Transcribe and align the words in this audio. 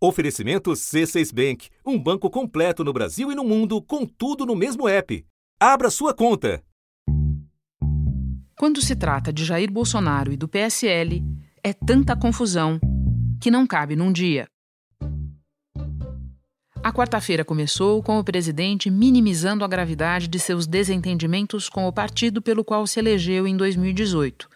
Oferecimento 0.00 0.70
C6 0.70 1.34
Bank, 1.34 1.68
um 1.84 1.98
banco 1.98 2.30
completo 2.30 2.84
no 2.84 2.92
Brasil 2.92 3.32
e 3.32 3.34
no 3.34 3.42
mundo, 3.42 3.82
com 3.82 4.06
tudo 4.06 4.46
no 4.46 4.54
mesmo 4.54 4.88
app. 4.88 5.26
Abra 5.58 5.90
sua 5.90 6.14
conta. 6.14 6.62
Quando 8.56 8.80
se 8.80 8.94
trata 8.94 9.32
de 9.32 9.44
Jair 9.44 9.72
Bolsonaro 9.72 10.32
e 10.32 10.36
do 10.36 10.46
PSL, 10.46 11.24
é 11.64 11.72
tanta 11.72 12.14
confusão 12.14 12.78
que 13.40 13.50
não 13.50 13.66
cabe 13.66 13.96
num 13.96 14.12
dia. 14.12 14.46
A 16.80 16.92
quarta-feira 16.92 17.44
começou 17.44 18.00
com 18.00 18.20
o 18.20 18.24
presidente 18.24 18.88
minimizando 18.88 19.64
a 19.64 19.68
gravidade 19.68 20.28
de 20.28 20.38
seus 20.38 20.64
desentendimentos 20.64 21.68
com 21.68 21.88
o 21.88 21.92
partido 21.92 22.40
pelo 22.40 22.62
qual 22.62 22.86
se 22.86 23.00
elegeu 23.00 23.48
em 23.48 23.56
2018 23.56 24.48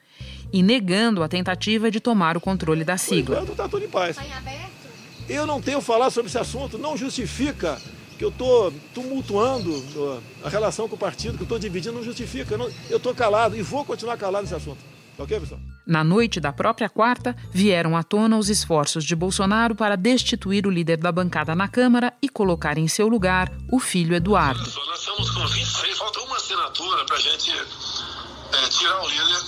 e 0.53 0.63
negando 0.63 1.21
a 1.21 1.29
tentativa 1.29 1.91
de 1.91 1.99
tomar 1.99 2.37
o 2.37 2.41
controle 2.41 2.85
da 2.85 2.97
sigla. 2.97 3.37
Por 3.37 3.43
enquanto 3.43 3.51
está 3.51 3.69
tudo 3.69 3.85
em 3.85 3.89
paz. 3.89 4.17
Eu 5.33 5.47
não 5.47 5.63
tenho 5.63 5.81
falar 5.81 6.11
sobre 6.11 6.29
esse 6.29 6.37
assunto, 6.37 6.77
não 6.77 6.95
justifica 6.95 7.81
que 8.19 8.25
eu 8.25 8.29
estou 8.29 8.71
tumultuando 8.95 10.21
a 10.45 10.49
relação 10.51 10.87
com 10.87 10.95
o 10.95 10.99
partido, 10.99 11.39
que 11.39 11.43
eu 11.43 11.47
estou 11.47 11.59
dividindo, 11.59 11.95
não 11.95 12.05
justifica. 12.05 12.55
Eu 12.91 12.99
estou 12.99 13.15
calado 13.15 13.57
e 13.57 13.63
vou 13.63 13.83
continuar 13.83 14.19
calado 14.19 14.43
nesse 14.43 14.55
assunto. 14.55 14.77
Tá 15.17 15.25
ok, 15.25 15.41
pessoal? 15.41 15.59
Na 15.87 16.05
noite 16.05 16.39
da 16.39 16.53
própria 16.53 16.87
quarta, 16.87 17.35
vieram 17.51 17.97
à 17.97 18.03
tona 18.03 18.37
os 18.37 18.51
esforços 18.51 19.05
de 19.05 19.17
Bolsonaro 19.17 19.75
para 19.75 19.97
destituir 19.97 20.67
o 20.67 20.71
líder 20.71 20.99
da 20.99 21.11
bancada 21.11 21.55
na 21.55 21.67
Câmara 21.67 22.13
e 22.21 22.29
colocar 22.29 22.77
em 22.77 22.87
seu 22.87 23.09
lugar 23.09 23.51
o 23.71 23.81
filho 23.81 24.15
Eduardo. 24.15 24.61
Nós 24.61 24.99
estamos 25.01 25.31
com 25.31 25.47
26, 25.47 25.97
falta 25.97 26.21
uma 26.21 26.37
assinatura 26.37 27.07
para 27.07 27.17
a 27.17 27.21
gente 27.21 27.51
é, 27.51 28.69
tirar 28.69 29.03
o 29.03 29.09
líder, 29.09 29.41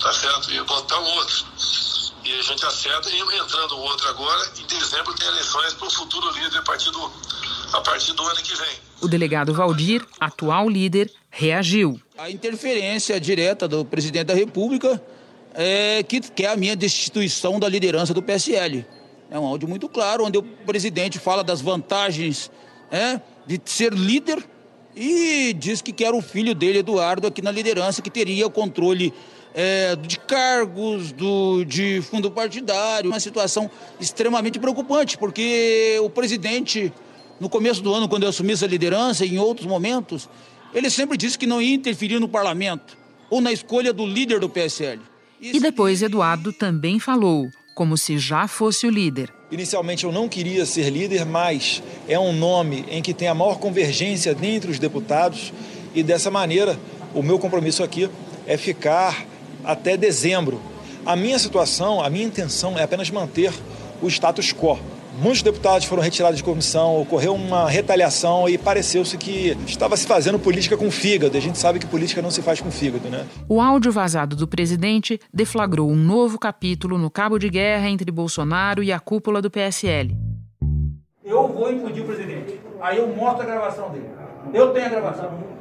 tá 0.00 0.12
certo? 0.12 0.50
E 0.50 0.60
botar 0.64 0.98
o 0.98 1.04
outro 1.04 1.44
e 2.24 2.32
a 2.38 2.42
gente 2.42 2.64
acerta 2.64 3.10
e 3.10 3.20
entrando 3.20 3.72
o 3.76 3.80
outro 3.80 4.08
agora, 4.08 4.50
em 4.58 4.66
dezembro 4.66 5.14
tem 5.14 5.26
eleições 5.28 5.74
para 5.74 5.86
o 5.86 5.90
futuro 5.90 6.30
líder 6.32 6.58
a 6.58 6.62
partir, 6.62 6.90
do, 6.90 7.12
a 7.72 7.80
partir 7.80 8.12
do 8.12 8.22
ano 8.22 8.36
que 8.36 8.56
vem. 8.56 8.76
O 9.00 9.08
delegado 9.08 9.52
Valdir, 9.52 10.06
atual 10.20 10.68
líder, 10.68 11.10
reagiu. 11.30 12.00
A 12.16 12.30
interferência 12.30 13.20
direta 13.20 13.66
do 13.66 13.84
presidente 13.84 14.26
da 14.26 14.34
República 14.34 15.02
é, 15.54 16.02
que 16.02 16.20
quer 16.20 16.48
a 16.48 16.56
minha 16.56 16.76
destituição 16.76 17.58
da 17.58 17.68
liderança 17.68 18.14
do 18.14 18.22
PSL. 18.22 18.86
É 19.30 19.38
um 19.38 19.46
áudio 19.46 19.68
muito 19.68 19.88
claro, 19.88 20.24
onde 20.24 20.38
o 20.38 20.42
presidente 20.42 21.18
fala 21.18 21.42
das 21.42 21.60
vantagens 21.60 22.50
é, 22.90 23.20
de 23.46 23.60
ser 23.64 23.92
líder 23.92 24.44
e 24.94 25.54
diz 25.54 25.80
que 25.80 25.92
quer 25.92 26.12
o 26.12 26.20
filho 26.20 26.54
dele, 26.54 26.80
Eduardo, 26.80 27.26
aqui 27.26 27.40
na 27.40 27.50
liderança, 27.50 28.02
que 28.02 28.10
teria 28.10 28.46
o 28.46 28.50
controle 28.50 29.12
é, 29.54 29.96
de 29.96 30.18
cargos, 30.18 31.12
do, 31.12 31.64
de 31.64 32.00
fundo 32.02 32.30
partidário. 32.30 33.10
Uma 33.10 33.20
situação 33.20 33.70
extremamente 34.00 34.58
preocupante, 34.58 35.18
porque 35.18 35.98
o 36.02 36.10
presidente, 36.10 36.92
no 37.38 37.48
começo 37.48 37.82
do 37.82 37.92
ano, 37.92 38.08
quando 38.08 38.24
eu 38.24 38.28
assumi 38.28 38.52
essa 38.52 38.66
liderança, 38.66 39.24
e 39.24 39.34
em 39.34 39.38
outros 39.38 39.66
momentos, 39.66 40.28
ele 40.74 40.88
sempre 40.88 41.16
disse 41.16 41.38
que 41.38 41.46
não 41.46 41.60
ia 41.60 41.74
interferir 41.74 42.18
no 42.18 42.28
parlamento 42.28 42.96
ou 43.30 43.40
na 43.40 43.52
escolha 43.52 43.92
do 43.92 44.06
líder 44.06 44.40
do 44.40 44.48
PSL. 44.48 45.00
E 45.40 45.58
depois 45.58 46.02
Eduardo 46.02 46.52
também 46.52 46.98
falou, 46.98 47.50
como 47.74 47.96
se 47.96 48.18
já 48.18 48.46
fosse 48.46 48.86
o 48.86 48.90
líder. 48.90 49.32
Inicialmente 49.50 50.04
eu 50.04 50.12
não 50.12 50.28
queria 50.28 50.64
ser 50.64 50.88
líder, 50.88 51.26
mas 51.26 51.82
é 52.08 52.18
um 52.18 52.32
nome 52.32 52.84
em 52.88 53.02
que 53.02 53.12
tem 53.12 53.28
a 53.28 53.34
maior 53.34 53.58
convergência 53.58 54.34
dentre 54.34 54.70
os 54.70 54.78
deputados 54.78 55.52
e 55.94 56.02
dessa 56.02 56.30
maneira 56.30 56.78
o 57.14 57.22
meu 57.22 57.38
compromisso 57.38 57.82
aqui 57.82 58.08
é 58.46 58.56
ficar 58.56 59.26
até 59.64 59.96
dezembro. 59.96 60.60
A 61.04 61.16
minha 61.16 61.38
situação, 61.38 62.02
a 62.02 62.08
minha 62.08 62.24
intenção 62.24 62.78
é 62.78 62.82
apenas 62.82 63.10
manter 63.10 63.52
o 64.00 64.08
status 64.08 64.52
quo. 64.52 64.78
Muitos 65.20 65.42
deputados 65.42 65.86
foram 65.86 66.02
retirados 66.02 66.38
de 66.38 66.42
comissão, 66.42 66.98
ocorreu 66.98 67.34
uma 67.34 67.68
retaliação 67.68 68.48
e 68.48 68.56
pareceu-se 68.56 69.18
que 69.18 69.56
estava 69.66 69.94
se 69.94 70.06
fazendo 70.06 70.38
política 70.38 70.74
com 70.74 70.90
fígado. 70.90 71.36
A 71.36 71.40
gente 71.40 71.58
sabe 71.58 71.78
que 71.78 71.86
política 71.86 72.22
não 72.22 72.30
se 72.30 72.40
faz 72.40 72.60
com 72.60 72.70
fígado, 72.70 73.10
né? 73.10 73.26
O 73.46 73.60
áudio 73.60 73.92
vazado 73.92 74.34
do 74.34 74.48
presidente 74.48 75.20
deflagrou 75.32 75.90
um 75.90 75.96
novo 75.96 76.38
capítulo 76.38 76.96
no 76.96 77.10
cabo 77.10 77.38
de 77.38 77.50
guerra 77.50 77.90
entre 77.90 78.10
Bolsonaro 78.10 78.82
e 78.82 78.90
a 78.90 78.98
cúpula 78.98 79.42
do 79.42 79.50
PSL. 79.50 80.16
Eu 81.22 81.46
vou 81.48 81.70
impedir 81.70 82.00
o 82.00 82.04
presidente. 82.06 82.58
Aí 82.80 82.96
eu 82.96 83.06
mostro 83.14 83.42
a 83.42 83.46
gravação 83.46 83.90
dele. 83.90 84.08
Eu 84.54 84.70
tenho 84.70 84.86
a 84.86 84.88
gravação. 84.88 85.51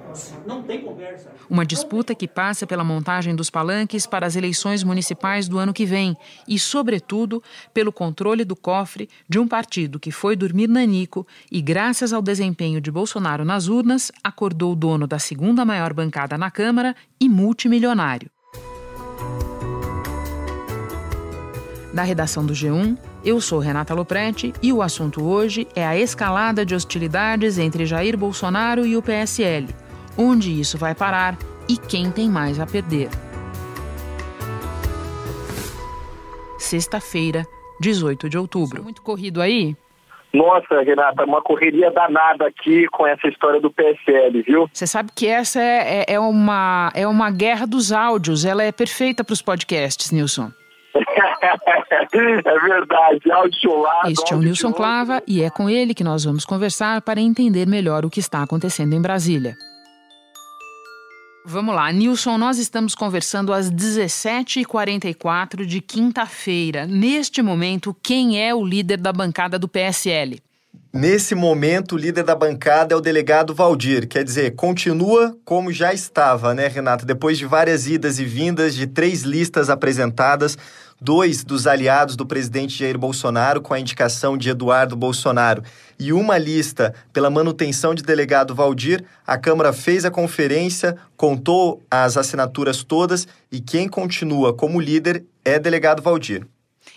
Não 0.45 0.63
tem 0.63 0.81
conversa. 0.81 1.31
Uma 1.49 1.65
disputa 1.65 2.15
que 2.15 2.27
passa 2.27 2.67
pela 2.67 2.83
montagem 2.83 3.35
dos 3.35 3.49
palanques 3.49 4.05
para 4.05 4.25
as 4.25 4.35
eleições 4.35 4.83
municipais 4.83 5.47
do 5.47 5.57
ano 5.57 5.73
que 5.73 5.85
vem 5.85 6.15
e, 6.47 6.57
sobretudo, 6.59 7.41
pelo 7.73 7.91
controle 7.91 8.43
do 8.43 8.55
cofre 8.55 9.09
de 9.27 9.39
um 9.39 9.47
partido 9.47 9.99
que 9.99 10.11
foi 10.11 10.35
dormir 10.35 10.67
nanico 10.67 11.25
e, 11.51 11.61
graças 11.61 12.13
ao 12.13 12.21
desempenho 12.21 12.81
de 12.81 12.91
Bolsonaro 12.91 13.45
nas 13.45 13.67
urnas, 13.67 14.11
acordou 14.23 14.73
o 14.73 14.75
dono 14.75 15.07
da 15.07 15.19
segunda 15.19 15.65
maior 15.65 15.93
bancada 15.93 16.37
na 16.37 16.51
Câmara 16.51 16.95
e 17.19 17.27
multimilionário. 17.27 18.29
Da 21.93 22.03
redação 22.03 22.45
do 22.45 22.53
G1, 22.53 22.97
eu 23.23 23.41
sou 23.41 23.59
Renata 23.59 23.93
Loprete 23.93 24.53
e 24.63 24.71
o 24.71 24.81
assunto 24.81 25.23
hoje 25.23 25.67
é 25.75 25.85
a 25.85 25.97
escalada 25.97 26.65
de 26.65 26.73
hostilidades 26.73 27.57
entre 27.57 27.85
Jair 27.85 28.17
Bolsonaro 28.17 28.85
e 28.85 28.95
o 28.95 29.01
PSL 29.01 29.67
onde 30.17 30.59
isso 30.59 30.77
vai 30.77 30.95
parar 30.95 31.37
e 31.67 31.77
quem 31.77 32.11
tem 32.11 32.29
mais 32.29 32.59
a 32.59 32.65
perder. 32.65 33.09
Sexta-feira, 36.57 37.45
18 37.79 38.29
de 38.29 38.37
outubro. 38.37 38.83
Muito 38.83 39.01
corrido 39.01 39.41
aí? 39.41 39.75
Nossa, 40.33 40.81
Renata, 40.81 41.25
uma 41.25 41.41
correria 41.41 41.91
danada 41.91 42.47
aqui 42.47 42.87
com 42.87 43.05
essa 43.05 43.27
história 43.27 43.59
do 43.59 43.69
PSL, 43.69 44.41
viu? 44.43 44.69
Você 44.71 44.87
sabe 44.87 45.11
que 45.13 45.27
essa 45.27 45.61
é, 45.61 46.05
é, 46.07 46.13
é 46.13 46.19
uma, 46.19 46.89
é 46.95 47.05
uma 47.05 47.29
guerra 47.29 47.67
dos 47.67 47.91
áudios, 47.91 48.45
ela 48.45 48.63
é 48.63 48.71
perfeita 48.71 49.23
para 49.23 49.33
os 49.33 49.41
podcasts, 49.41 50.11
Nilson. 50.11 50.49
é 50.95 52.59
verdade, 52.59 53.31
áudio 53.31 53.81
lá. 53.81 54.03
Este 54.07 54.33
é 54.33 54.35
o 54.35 54.39
Nilson 54.39 54.71
Clava 54.71 55.21
e 55.27 55.43
é 55.43 55.49
com 55.49 55.69
ele 55.69 55.93
que 55.93 56.03
nós 56.03 56.23
vamos 56.23 56.45
conversar 56.45 57.01
para 57.01 57.19
entender 57.19 57.67
melhor 57.67 58.05
o 58.05 58.09
que 58.09 58.19
está 58.19 58.41
acontecendo 58.41 58.93
em 58.93 59.01
Brasília. 59.01 59.57
Vamos 61.43 61.73
lá, 61.73 61.91
Nilson, 61.91 62.37
nós 62.37 62.59
estamos 62.59 62.93
conversando 62.93 63.51
às 63.51 63.71
17h44 63.71 65.65
de 65.65 65.81
quinta-feira. 65.81 66.85
Neste 66.85 67.41
momento, 67.41 67.95
quem 68.03 68.39
é 68.39 68.53
o 68.53 68.63
líder 68.63 68.97
da 68.97 69.11
bancada 69.11 69.57
do 69.57 69.67
PSL? 69.67 70.39
Nesse 70.93 71.33
momento, 71.33 71.95
o 71.95 71.97
líder 71.97 72.23
da 72.23 72.35
bancada 72.35 72.93
é 72.93 72.97
o 72.97 73.01
delegado 73.01 73.55
Valdir. 73.55 74.07
Quer 74.07 74.23
dizer, 74.23 74.55
continua 74.55 75.35
como 75.43 75.71
já 75.71 75.91
estava, 75.93 76.53
né, 76.53 76.67
Renato? 76.67 77.05
Depois 77.05 77.39
de 77.39 77.45
várias 77.45 77.87
idas 77.87 78.19
e 78.19 78.25
vindas, 78.25 78.75
de 78.75 78.85
três 78.85 79.21
listas 79.23 79.69
apresentadas, 79.69 80.57
dois 81.01 81.43
dos 81.43 81.65
aliados 81.65 82.15
do 82.15 82.25
presidente 82.25 82.77
Jair 82.77 82.97
Bolsonaro, 82.97 83.59
com 83.59 83.73
a 83.73 83.79
indicação 83.79 84.37
de 84.37 84.51
Eduardo 84.51 84.95
Bolsonaro, 84.95 85.63
e 85.99 86.13
uma 86.13 86.37
lista 86.37 86.93
pela 87.11 87.29
manutenção 87.29 87.95
de 87.95 88.03
delegado 88.03 88.53
Valdir, 88.53 89.03
a 89.25 89.37
Câmara 89.37 89.73
fez 89.73 90.05
a 90.05 90.11
conferência, 90.11 90.95
contou 91.17 91.81
as 91.89 92.17
assinaturas 92.17 92.83
todas 92.83 93.27
e 93.51 93.59
quem 93.59 93.89
continua 93.89 94.53
como 94.53 94.79
líder 94.79 95.25
é 95.43 95.57
delegado 95.57 96.01
Valdir. 96.01 96.45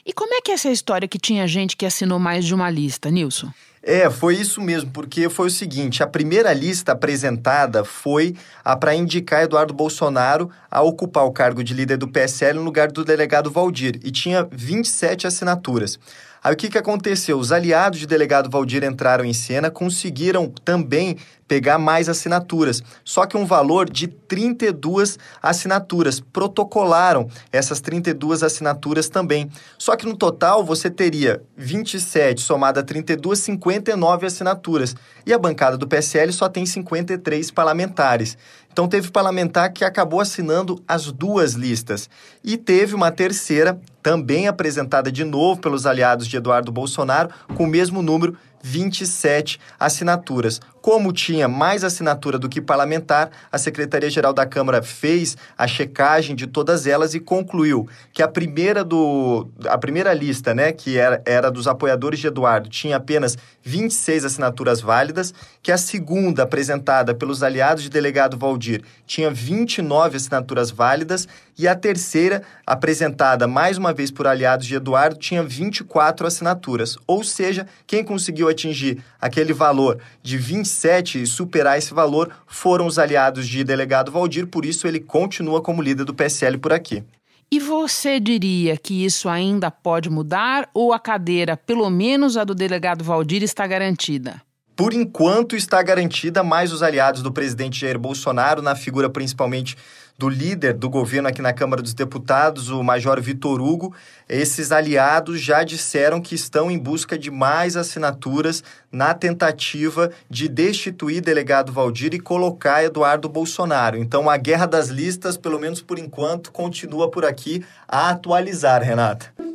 E 0.04 0.12
como 0.12 0.34
é 0.34 0.40
que 0.42 0.50
é 0.50 0.54
essa 0.54 0.70
história 0.70 1.08
que 1.08 1.18
tinha 1.18 1.48
gente 1.48 1.76
que 1.76 1.86
assinou 1.86 2.18
mais 2.18 2.44
de 2.44 2.54
uma 2.54 2.68
lista, 2.68 3.10
Nilson? 3.10 3.50
É, 3.86 4.08
foi 4.08 4.36
isso 4.36 4.62
mesmo, 4.62 4.90
porque 4.90 5.28
foi 5.28 5.48
o 5.48 5.50
seguinte: 5.50 6.02
a 6.02 6.06
primeira 6.06 6.54
lista 6.54 6.92
apresentada 6.92 7.84
foi 7.84 8.34
a 8.64 8.74
para 8.74 8.94
indicar 8.94 9.42
Eduardo 9.42 9.74
Bolsonaro 9.74 10.50
a 10.70 10.80
ocupar 10.80 11.24
o 11.24 11.32
cargo 11.32 11.62
de 11.62 11.74
líder 11.74 11.98
do 11.98 12.08
PSL 12.08 12.58
no 12.58 12.64
lugar 12.64 12.90
do 12.90 13.04
delegado 13.04 13.50
Valdir, 13.50 14.00
e 14.02 14.10
tinha 14.10 14.48
27 14.50 15.26
assinaturas. 15.26 15.98
Aí 16.44 16.52
o 16.52 16.56
que, 16.56 16.68
que 16.68 16.76
aconteceu? 16.76 17.38
Os 17.38 17.50
aliados 17.50 17.98
de 17.98 18.06
delegado 18.06 18.50
Valdir 18.50 18.84
entraram 18.84 19.24
em 19.24 19.32
cena, 19.32 19.70
conseguiram 19.70 20.52
também 20.62 21.16
pegar 21.48 21.78
mais 21.78 22.06
assinaturas, 22.06 22.82
só 23.02 23.24
que 23.24 23.36
um 23.36 23.46
valor 23.46 23.88
de 23.88 24.08
32 24.08 25.18
assinaturas. 25.42 26.20
Protocolaram 26.20 27.28
essas 27.50 27.80
32 27.80 28.42
assinaturas 28.42 29.08
também. 29.08 29.50
Só 29.78 29.96
que 29.96 30.04
no 30.04 30.16
total 30.16 30.62
você 30.62 30.90
teria 30.90 31.42
27 31.56 32.42
somado 32.42 32.78
a 32.78 32.82
32, 32.82 33.38
59 33.38 34.26
assinaturas. 34.26 34.94
E 35.24 35.32
a 35.32 35.38
bancada 35.38 35.78
do 35.78 35.88
PSL 35.88 36.30
só 36.30 36.48
tem 36.48 36.66
53 36.66 37.50
parlamentares. 37.52 38.36
Então 38.74 38.88
teve 38.88 39.08
parlamentar 39.12 39.72
que 39.72 39.84
acabou 39.84 40.18
assinando 40.18 40.82
as 40.88 41.12
duas 41.12 41.52
listas. 41.52 42.10
E 42.42 42.56
teve 42.56 42.92
uma 42.92 43.12
terceira, 43.12 43.80
também 44.02 44.48
apresentada 44.48 45.12
de 45.12 45.22
novo 45.22 45.60
pelos 45.60 45.86
aliados 45.86 46.26
de 46.26 46.36
Eduardo 46.36 46.72
Bolsonaro, 46.72 47.30
com 47.54 47.62
o 47.62 47.68
mesmo 47.68 48.02
número, 48.02 48.36
27 48.60 49.60
assinaturas. 49.78 50.60
Como 50.84 51.14
tinha 51.14 51.48
mais 51.48 51.82
assinatura 51.82 52.38
do 52.38 52.46
que 52.46 52.60
parlamentar, 52.60 53.30
a 53.50 53.56
Secretaria-Geral 53.56 54.34
da 54.34 54.44
Câmara 54.44 54.82
fez 54.82 55.34
a 55.56 55.66
checagem 55.66 56.36
de 56.36 56.46
todas 56.46 56.86
elas 56.86 57.14
e 57.14 57.20
concluiu 57.20 57.88
que 58.12 58.22
a 58.22 58.28
primeira 58.28 58.84
do 58.84 59.48
a 59.64 59.78
primeira 59.78 60.12
lista, 60.12 60.54
né, 60.54 60.72
que 60.72 60.98
era, 60.98 61.22
era 61.24 61.50
dos 61.50 61.66
apoiadores 61.66 62.20
de 62.20 62.26
Eduardo, 62.26 62.68
tinha 62.68 62.98
apenas 62.98 63.38
26 63.62 64.26
assinaturas 64.26 64.82
válidas, 64.82 65.32
que 65.62 65.72
a 65.72 65.78
segunda 65.78 66.42
apresentada 66.42 67.14
pelos 67.14 67.42
aliados 67.42 67.82
de 67.82 67.88
delegado 67.88 68.36
Valdir 68.36 68.82
tinha 69.06 69.30
29 69.30 70.18
assinaturas 70.18 70.70
válidas 70.70 71.26
e 71.56 71.66
a 71.66 71.74
terceira 71.74 72.42
apresentada 72.66 73.48
mais 73.48 73.78
uma 73.78 73.94
vez 73.94 74.10
por 74.10 74.26
aliados 74.26 74.66
de 74.66 74.74
Eduardo 74.74 75.16
tinha 75.16 75.42
24 75.42 76.26
assinaturas. 76.26 76.98
Ou 77.06 77.24
seja, 77.24 77.66
quem 77.86 78.04
conseguiu 78.04 78.50
atingir 78.50 79.02
aquele 79.18 79.54
valor 79.54 79.98
de 80.22 80.36
26 80.36 80.73
2007 80.74 81.22
e 81.22 81.26
superar 81.26 81.78
esse 81.78 81.94
valor 81.94 82.30
foram 82.46 82.86
os 82.86 82.98
aliados 82.98 83.46
de 83.46 83.62
delegado 83.62 84.10
Valdir, 84.10 84.46
por 84.46 84.64
isso 84.64 84.86
ele 84.86 85.00
continua 85.00 85.62
como 85.62 85.82
líder 85.82 86.04
do 86.04 86.14
PSL 86.14 86.58
por 86.58 86.72
aqui. 86.72 87.04
E 87.50 87.60
você 87.60 88.18
diria 88.18 88.76
que 88.76 89.04
isso 89.04 89.28
ainda 89.28 89.70
pode 89.70 90.10
mudar 90.10 90.68
ou 90.74 90.92
a 90.92 90.98
cadeira, 90.98 91.56
pelo 91.56 91.88
menos 91.88 92.36
a 92.36 92.42
do 92.42 92.54
delegado 92.54 93.04
Valdir, 93.04 93.42
está 93.42 93.66
garantida? 93.66 94.42
Por 94.74 94.92
enquanto 94.92 95.54
está 95.54 95.80
garantida, 95.82 96.42
mais 96.42 96.72
os 96.72 96.82
aliados 96.82 97.22
do 97.22 97.30
presidente 97.30 97.80
Jair 97.80 97.96
Bolsonaro, 97.96 98.60
na 98.60 98.74
figura 98.74 99.08
principalmente 99.08 99.76
do 100.16 100.28
líder 100.28 100.74
do 100.74 100.88
governo 100.88 101.28
aqui 101.28 101.42
na 101.42 101.52
Câmara 101.52 101.82
dos 101.82 101.94
Deputados, 101.94 102.70
o 102.70 102.82
Major 102.82 103.20
Vitor 103.20 103.60
Hugo. 103.60 103.94
Esses 104.28 104.70
aliados 104.70 105.40
já 105.40 105.64
disseram 105.64 106.20
que 106.20 106.34
estão 106.34 106.70
em 106.70 106.78
busca 106.78 107.18
de 107.18 107.30
mais 107.30 107.76
assinaturas 107.76 108.62
na 108.90 109.12
tentativa 109.12 110.10
de 110.30 110.48
destituir 110.48 111.20
delegado 111.20 111.72
Valdir 111.72 112.14
e 112.14 112.20
colocar 112.20 112.84
Eduardo 112.84 113.28
Bolsonaro. 113.28 113.98
Então 113.98 114.30
a 114.30 114.36
guerra 114.36 114.66
das 114.66 114.88
listas, 114.88 115.36
pelo 115.36 115.58
menos 115.58 115.82
por 115.82 115.98
enquanto, 115.98 116.52
continua 116.52 117.10
por 117.10 117.24
aqui 117.24 117.64
a 117.88 118.10
atualizar, 118.10 118.82
Renata. 118.82 119.53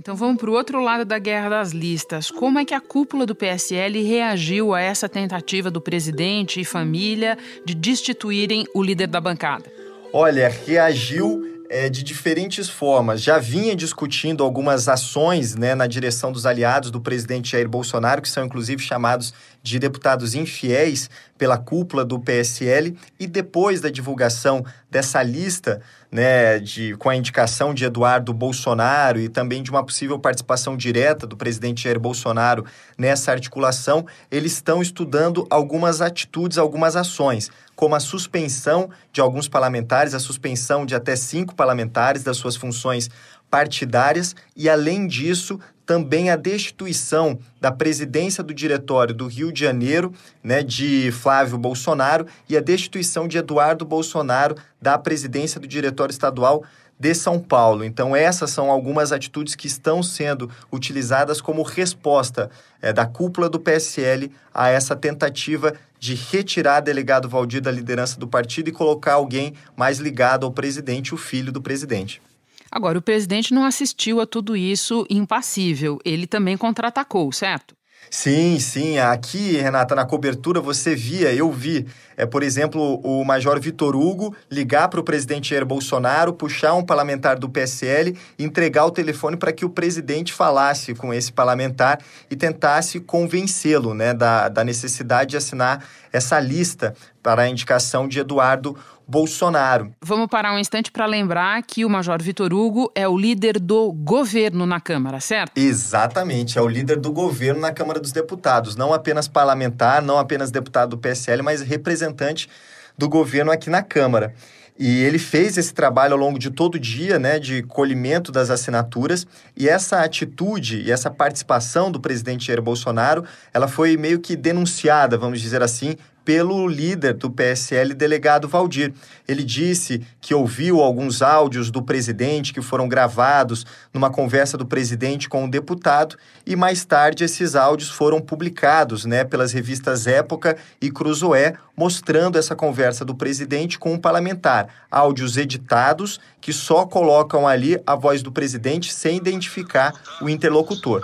Então 0.00 0.16
vamos 0.16 0.38
para 0.38 0.48
o 0.48 0.54
outro 0.54 0.80
lado 0.80 1.04
da 1.04 1.18
guerra 1.18 1.50
das 1.50 1.72
listas. 1.72 2.30
Como 2.30 2.58
é 2.58 2.64
que 2.64 2.72
a 2.72 2.80
cúpula 2.80 3.26
do 3.26 3.34
PSL 3.34 4.02
reagiu 4.02 4.72
a 4.72 4.80
essa 4.80 5.10
tentativa 5.10 5.70
do 5.70 5.78
presidente 5.78 6.58
e 6.58 6.64
família 6.64 7.36
de 7.66 7.74
destituírem 7.74 8.64
o 8.74 8.82
líder 8.82 9.08
da 9.08 9.20
bancada? 9.20 9.70
Olha, 10.10 10.48
reagiu 10.48 11.44
é, 11.68 11.90
de 11.90 12.02
diferentes 12.02 12.66
formas. 12.66 13.20
Já 13.20 13.38
vinha 13.38 13.76
discutindo 13.76 14.42
algumas 14.42 14.88
ações 14.88 15.54
né, 15.54 15.74
na 15.74 15.86
direção 15.86 16.32
dos 16.32 16.46
aliados 16.46 16.90
do 16.90 17.00
presidente 17.00 17.52
Jair 17.52 17.68
Bolsonaro, 17.68 18.22
que 18.22 18.28
são 18.30 18.46
inclusive 18.46 18.82
chamados 18.82 19.34
de 19.62 19.78
deputados 19.78 20.34
infiéis 20.34 21.10
pela 21.36 21.56
cúpula 21.56 22.04
do 22.04 22.18
PSL, 22.18 22.96
e 23.18 23.26
depois 23.26 23.80
da 23.80 23.88
divulgação 23.88 24.64
dessa 24.90 25.22
lista 25.22 25.80
né, 26.10 26.58
de, 26.58 26.96
com 26.96 27.08
a 27.08 27.16
indicação 27.16 27.72
de 27.72 27.84
Eduardo 27.84 28.34
Bolsonaro 28.34 29.20
e 29.20 29.28
também 29.28 29.62
de 29.62 29.70
uma 29.70 29.84
possível 29.84 30.18
participação 30.18 30.76
direta 30.76 31.26
do 31.26 31.36
presidente 31.36 31.84
Jair 31.84 32.00
Bolsonaro 32.00 32.64
nessa 32.98 33.30
articulação, 33.30 34.06
eles 34.30 34.52
estão 34.52 34.82
estudando 34.82 35.46
algumas 35.48 36.00
atitudes, 36.00 36.58
algumas 36.58 36.96
ações, 36.96 37.50
como 37.76 37.94
a 37.94 38.00
suspensão 38.00 38.90
de 39.12 39.20
alguns 39.20 39.48
parlamentares, 39.48 40.14
a 40.14 40.18
suspensão 40.18 40.84
de 40.84 40.94
até 40.94 41.14
cinco 41.16 41.54
parlamentares 41.54 42.22
das 42.22 42.36
suas 42.36 42.56
funções 42.56 43.08
partidárias 43.50 44.36
e, 44.56 44.68
além 44.68 45.06
disso, 45.06 45.58
também 45.90 46.30
a 46.30 46.36
destituição 46.36 47.36
da 47.60 47.72
presidência 47.72 48.44
do 48.44 48.54
diretório 48.54 49.12
do 49.12 49.26
Rio 49.26 49.50
de 49.50 49.58
Janeiro, 49.58 50.14
né, 50.40 50.62
de 50.62 51.10
Flávio 51.10 51.58
Bolsonaro, 51.58 52.28
e 52.48 52.56
a 52.56 52.60
destituição 52.60 53.26
de 53.26 53.38
Eduardo 53.38 53.84
Bolsonaro 53.84 54.54
da 54.80 54.96
presidência 54.96 55.58
do 55.58 55.66
diretório 55.66 56.12
estadual 56.12 56.62
de 56.96 57.12
São 57.12 57.40
Paulo. 57.40 57.82
Então, 57.82 58.14
essas 58.14 58.50
são 58.50 58.70
algumas 58.70 59.10
atitudes 59.10 59.56
que 59.56 59.66
estão 59.66 60.00
sendo 60.00 60.48
utilizadas 60.70 61.40
como 61.40 61.64
resposta 61.64 62.48
é, 62.80 62.92
da 62.92 63.04
cúpula 63.04 63.48
do 63.48 63.58
PSL 63.58 64.30
a 64.54 64.68
essa 64.68 64.94
tentativa 64.94 65.74
de 65.98 66.14
retirar 66.14 66.78
delegado 66.78 67.28
Valdir 67.28 67.60
da 67.60 67.72
liderança 67.72 68.16
do 68.16 68.28
partido 68.28 68.68
e 68.68 68.72
colocar 68.72 69.14
alguém 69.14 69.54
mais 69.74 69.98
ligado 69.98 70.46
ao 70.46 70.52
presidente, 70.52 71.12
o 71.12 71.18
filho 71.18 71.50
do 71.50 71.60
presidente. 71.60 72.22
Agora, 72.70 72.98
o 72.98 73.02
presidente 73.02 73.52
não 73.52 73.64
assistiu 73.64 74.20
a 74.20 74.26
tudo 74.26 74.56
isso 74.56 75.06
impassível. 75.10 75.98
Ele 76.04 76.26
também 76.26 76.56
contra-atacou, 76.56 77.32
certo? 77.32 77.74
Sim, 78.08 78.58
sim. 78.58 78.98
Aqui, 78.98 79.56
Renata, 79.56 79.94
na 79.94 80.04
cobertura 80.04 80.60
você 80.60 80.94
via, 80.96 81.32
eu 81.32 81.50
vi, 81.52 81.86
é, 82.16 82.26
por 82.26 82.42
exemplo, 82.42 83.00
o 83.04 83.24
Major 83.24 83.60
Vitor 83.60 83.94
Hugo 83.94 84.34
ligar 84.50 84.88
para 84.88 85.00
o 85.00 85.04
presidente 85.04 85.50
Jair 85.50 85.64
Bolsonaro, 85.64 86.32
puxar 86.32 86.74
um 86.74 86.84
parlamentar 86.84 87.38
do 87.38 87.48
PSL, 87.48 88.16
entregar 88.38 88.84
o 88.86 88.90
telefone 88.90 89.36
para 89.36 89.52
que 89.52 89.64
o 89.64 89.70
presidente 89.70 90.32
falasse 90.32 90.94
com 90.94 91.14
esse 91.14 91.32
parlamentar 91.32 92.00
e 92.28 92.34
tentasse 92.34 92.98
convencê-lo 92.98 93.94
né, 93.94 94.12
da, 94.12 94.48
da 94.48 94.64
necessidade 94.64 95.30
de 95.30 95.36
assinar 95.36 95.84
essa 96.12 96.40
lista 96.40 96.94
para 97.22 97.42
a 97.42 97.48
indicação 97.48 98.08
de 98.08 98.18
Eduardo 98.18 98.76
Bolsonaro. 99.10 99.92
Vamos 100.00 100.28
parar 100.28 100.54
um 100.54 100.58
instante 100.58 100.92
para 100.92 101.04
lembrar 101.04 101.60
que 101.64 101.84
o 101.84 101.90
Major 101.90 102.22
Vitor 102.22 102.52
Hugo 102.52 102.92
é 102.94 103.08
o 103.08 103.18
líder 103.18 103.58
do 103.58 103.92
governo 103.92 104.64
na 104.64 104.78
Câmara, 104.78 105.18
certo? 105.18 105.58
Exatamente, 105.58 106.56
é 106.56 106.62
o 106.62 106.68
líder 106.68 107.00
do 107.00 107.10
governo 107.10 107.60
na 107.60 107.72
Câmara 107.72 107.98
dos 107.98 108.12
Deputados, 108.12 108.76
não 108.76 108.94
apenas 108.94 109.26
parlamentar, 109.26 110.00
não 110.00 110.16
apenas 110.16 110.52
deputado 110.52 110.90
do 110.90 110.98
PSL, 110.98 111.42
mas 111.42 111.60
representante 111.60 112.48
do 112.96 113.08
governo 113.08 113.50
aqui 113.50 113.68
na 113.68 113.82
Câmara. 113.82 114.32
E 114.78 115.02
ele 115.02 115.18
fez 115.18 115.58
esse 115.58 115.74
trabalho 115.74 116.12
ao 116.12 116.18
longo 116.18 116.38
de 116.38 116.48
todo 116.48 116.76
o 116.76 116.78
dia, 116.78 117.18
né, 117.18 117.40
de 117.40 117.64
colhimento 117.64 118.30
das 118.30 118.48
assinaturas, 118.48 119.26
e 119.56 119.68
essa 119.68 120.04
atitude 120.04 120.82
e 120.82 120.92
essa 120.92 121.10
participação 121.10 121.90
do 121.90 122.00
presidente 122.00 122.46
Jair 122.46 122.62
Bolsonaro, 122.62 123.24
ela 123.52 123.66
foi 123.66 123.96
meio 123.96 124.20
que 124.20 124.36
denunciada, 124.36 125.18
vamos 125.18 125.40
dizer 125.40 125.62
assim, 125.62 125.96
pelo 126.30 126.68
líder 126.68 127.14
do 127.14 127.28
PSL, 127.28 127.92
delegado 127.92 128.46
Valdir. 128.46 128.92
Ele 129.26 129.42
disse 129.42 130.00
que 130.20 130.32
ouviu 130.32 130.80
alguns 130.80 131.22
áudios 131.22 131.72
do 131.72 131.82
presidente 131.82 132.54
que 132.54 132.62
foram 132.62 132.88
gravados 132.88 133.66
numa 133.92 134.10
conversa 134.10 134.56
do 134.56 134.64
presidente 134.64 135.28
com 135.28 135.44
o 135.44 135.50
deputado 135.50 136.16
e 136.46 136.54
mais 136.54 136.84
tarde 136.84 137.24
esses 137.24 137.56
áudios 137.56 137.90
foram 137.90 138.20
publicados, 138.20 139.04
né, 139.04 139.24
pelas 139.24 139.52
revistas 139.52 140.06
Época 140.06 140.56
e 140.80 140.88
Cruzoé, 140.88 141.54
mostrando 141.76 142.38
essa 142.38 142.54
conversa 142.54 143.04
do 143.04 143.16
presidente 143.16 143.76
com 143.76 143.94
um 143.94 143.98
parlamentar. 143.98 144.68
Áudios 144.88 145.36
editados 145.36 146.20
que 146.40 146.52
só 146.52 146.86
colocam 146.86 147.44
ali 147.44 147.76
a 147.84 147.96
voz 147.96 148.22
do 148.22 148.30
presidente 148.30 148.92
sem 148.92 149.16
identificar 149.16 149.92
o 150.22 150.28
interlocutor. 150.28 151.00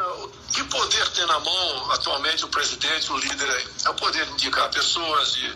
Que 0.52 0.62
poder 0.62 0.95
tem 1.16 1.26
na 1.26 1.40
mão 1.40 1.90
atualmente 1.92 2.44
o 2.44 2.48
presidente, 2.48 3.10
o 3.10 3.16
líder? 3.16 3.66
É 3.86 3.90
o 3.90 3.94
poder 3.94 4.26
de 4.26 4.32
indicar 4.32 4.70
pessoas, 4.70 5.32
de 5.32 5.50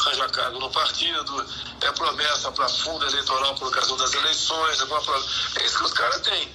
arranjar 0.00 0.30
cargo 0.30 0.60
no 0.60 0.70
partido, 0.70 1.44
é 1.82 1.92
promessa 1.92 2.52
para 2.52 2.68
fundo 2.68 3.04
eleitoral 3.04 3.54
por 3.56 3.68
ocasião 3.68 3.96
das 3.96 4.14
eleições, 4.14 4.80
é, 4.80 5.60
é 5.60 5.66
isso 5.66 5.78
que 5.78 5.84
os 5.84 5.92
caras 5.92 6.20
têm. 6.20 6.48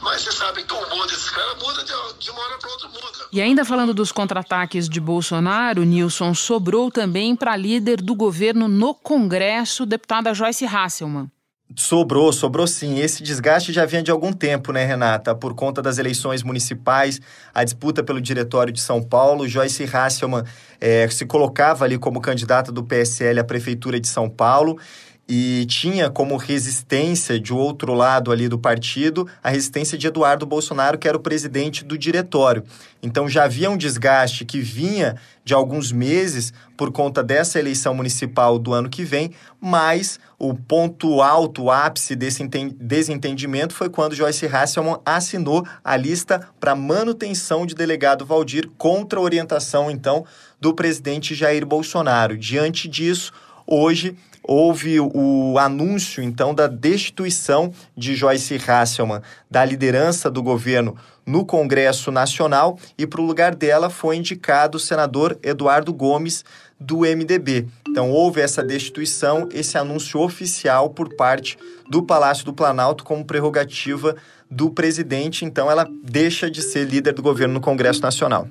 Mas 0.00 0.22
você 0.22 0.30
sabe 0.30 0.62
que 0.62 0.72
o 0.72 0.76
humor 0.76 1.06
desses 1.06 1.30
caras 1.30 1.60
muda 1.60 1.82
de, 1.82 1.92
de 2.20 2.30
uma 2.30 2.40
hora 2.40 2.58
para 2.58 2.70
outra 2.70 2.88
muda. 2.88 3.26
E 3.32 3.40
ainda 3.40 3.64
falando 3.64 3.92
dos 3.92 4.12
contra-ataques 4.12 4.88
de 4.88 5.00
Bolsonaro, 5.00 5.82
Nilson 5.82 6.32
sobrou 6.34 6.92
também 6.92 7.34
para 7.34 7.56
líder 7.56 8.00
do 8.00 8.14
governo 8.14 8.68
no 8.68 8.94
Congresso, 8.94 9.84
deputada 9.84 10.32
Joyce 10.32 10.64
Hasselman. 10.64 11.30
Sobrou, 11.74 12.32
sobrou 12.32 12.66
sim. 12.66 13.00
Esse 13.00 13.22
desgaste 13.22 13.72
já 13.72 13.84
vinha 13.84 14.02
de 14.02 14.10
algum 14.10 14.32
tempo, 14.32 14.72
né, 14.72 14.84
Renata? 14.84 15.34
Por 15.34 15.52
conta 15.54 15.82
das 15.82 15.98
eleições 15.98 16.42
municipais, 16.42 17.20
a 17.52 17.64
disputa 17.64 18.04
pelo 18.04 18.20
Diretório 18.20 18.72
de 18.72 18.80
São 18.80 19.02
Paulo, 19.02 19.48
Joyce 19.48 19.84
Hasselmann 19.84 20.44
é, 20.80 21.08
se 21.08 21.26
colocava 21.26 21.84
ali 21.84 21.98
como 21.98 22.20
candidata 22.20 22.70
do 22.70 22.84
PSL 22.84 23.40
à 23.40 23.44
Prefeitura 23.44 23.98
de 23.98 24.06
São 24.06 24.30
Paulo 24.30 24.78
e 25.28 25.66
tinha 25.66 26.08
como 26.08 26.36
resistência 26.36 27.38
de 27.40 27.52
outro 27.52 27.94
lado 27.94 28.30
ali 28.30 28.48
do 28.48 28.58
partido 28.58 29.26
a 29.42 29.50
resistência 29.50 29.98
de 29.98 30.06
Eduardo 30.06 30.46
Bolsonaro, 30.46 30.98
que 30.98 31.08
era 31.08 31.16
o 31.16 31.20
presidente 31.20 31.84
do 31.84 31.98
diretório. 31.98 32.62
Então 33.02 33.28
já 33.28 33.44
havia 33.44 33.70
um 33.70 33.76
desgaste 33.76 34.44
que 34.44 34.60
vinha 34.60 35.16
de 35.44 35.52
alguns 35.52 35.90
meses 35.90 36.52
por 36.76 36.92
conta 36.92 37.22
dessa 37.22 37.58
eleição 37.58 37.94
municipal 37.94 38.58
do 38.58 38.72
ano 38.72 38.88
que 38.88 39.04
vem, 39.04 39.32
mas 39.60 40.20
o 40.38 40.54
ponto 40.54 41.20
alto, 41.22 41.64
o 41.64 41.70
ápice 41.70 42.14
desse 42.14 42.46
desentendimento 42.78 43.74
foi 43.74 43.88
quando 43.88 44.14
Joyce 44.14 44.46
Hasselman 44.46 44.98
assinou 45.04 45.66
a 45.82 45.96
lista 45.96 46.48
para 46.60 46.74
manutenção 46.74 47.66
de 47.66 47.74
delegado 47.74 48.26
Valdir 48.26 48.68
contra 48.76 49.18
a 49.18 49.22
orientação 49.22 49.90
então 49.90 50.24
do 50.60 50.74
presidente 50.74 51.34
Jair 51.34 51.66
Bolsonaro. 51.66 52.36
Diante 52.36 52.88
disso, 52.88 53.32
hoje 53.66 54.16
houve 54.46 55.00
o 55.00 55.58
anúncio, 55.58 56.22
então, 56.22 56.54
da 56.54 56.66
destituição 56.66 57.72
de 57.96 58.14
Joyce 58.14 58.60
Hasselman 58.66 59.20
da 59.50 59.64
liderança 59.64 60.30
do 60.30 60.42
governo 60.42 60.96
no 61.26 61.44
Congresso 61.44 62.12
Nacional 62.12 62.78
e 62.96 63.06
para 63.06 63.20
o 63.20 63.24
lugar 63.24 63.54
dela 63.54 63.90
foi 63.90 64.16
indicado 64.16 64.76
o 64.76 64.80
senador 64.80 65.36
Eduardo 65.42 65.92
Gomes, 65.92 66.44
do 66.78 66.98
MDB. 66.98 67.66
Então, 67.88 68.10
houve 68.10 68.40
essa 68.40 68.62
destituição, 68.62 69.48
esse 69.52 69.78
anúncio 69.78 70.20
oficial 70.20 70.90
por 70.90 71.14
parte 71.16 71.56
do 71.88 72.02
Palácio 72.02 72.44
do 72.44 72.52
Planalto 72.52 73.02
como 73.02 73.24
prerrogativa 73.24 74.14
do 74.50 74.70
presidente. 74.70 75.44
Então, 75.44 75.70
ela 75.70 75.88
deixa 76.04 76.50
de 76.50 76.60
ser 76.60 76.84
líder 76.84 77.14
do 77.14 77.22
governo 77.22 77.54
no 77.54 77.60
Congresso 77.60 78.02
Nacional. 78.02 78.46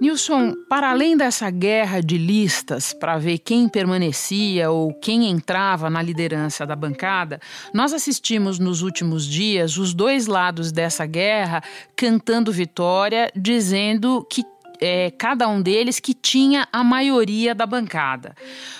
Nilson, 0.00 0.54
para 0.66 0.90
além 0.90 1.14
dessa 1.14 1.50
guerra 1.50 2.00
de 2.00 2.16
listas 2.16 2.94
para 2.94 3.18
ver 3.18 3.36
quem 3.36 3.68
permanecia 3.68 4.70
ou 4.70 4.94
quem 4.94 5.28
entrava 5.28 5.90
na 5.90 6.00
liderança 6.00 6.66
da 6.66 6.74
bancada, 6.74 7.38
nós 7.74 7.92
assistimos 7.92 8.58
nos 8.58 8.80
últimos 8.80 9.26
dias 9.26 9.76
os 9.76 9.92
dois 9.92 10.26
lados 10.26 10.72
dessa 10.72 11.04
guerra 11.04 11.62
cantando 11.94 12.50
vitória, 12.50 13.30
dizendo 13.36 14.26
que 14.30 14.42
é, 14.80 15.10
cada 15.10 15.48
um 15.48 15.60
deles 15.60 16.00
que 16.00 16.14
tinha 16.14 16.66
a 16.72 16.82
maioria 16.82 17.54
da 17.54 17.66
bancada. 17.66 18.34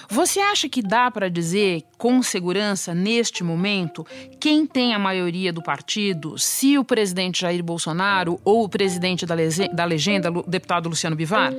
Você 0.09 0.41
acha 0.41 0.69
que 0.69 0.83
dá 0.83 1.11
para 1.11 1.29
dizer 1.29 1.83
com 1.99 2.23
segurança, 2.23 2.95
neste 2.95 3.45
momento, 3.45 4.07
quem 4.41 4.67
tem 4.67 4.95
a 4.95 4.99
maioria 4.99 5.53
do 5.53 5.63
partido, 5.63 6.39
se 6.39 6.79
o 6.79 6.85
presidente 6.85 7.43
Jair 7.43 7.63
Bolsonaro 7.63 8.41
ou 8.45 8.65
o 8.65 8.69
presidente 8.69 9.27
da, 9.27 9.35
da 9.73 9.85
legenda, 9.85 10.31
o 10.31 10.43
deputado 10.43 10.89
Luciano 10.89 11.15
Bivar? 11.15 11.53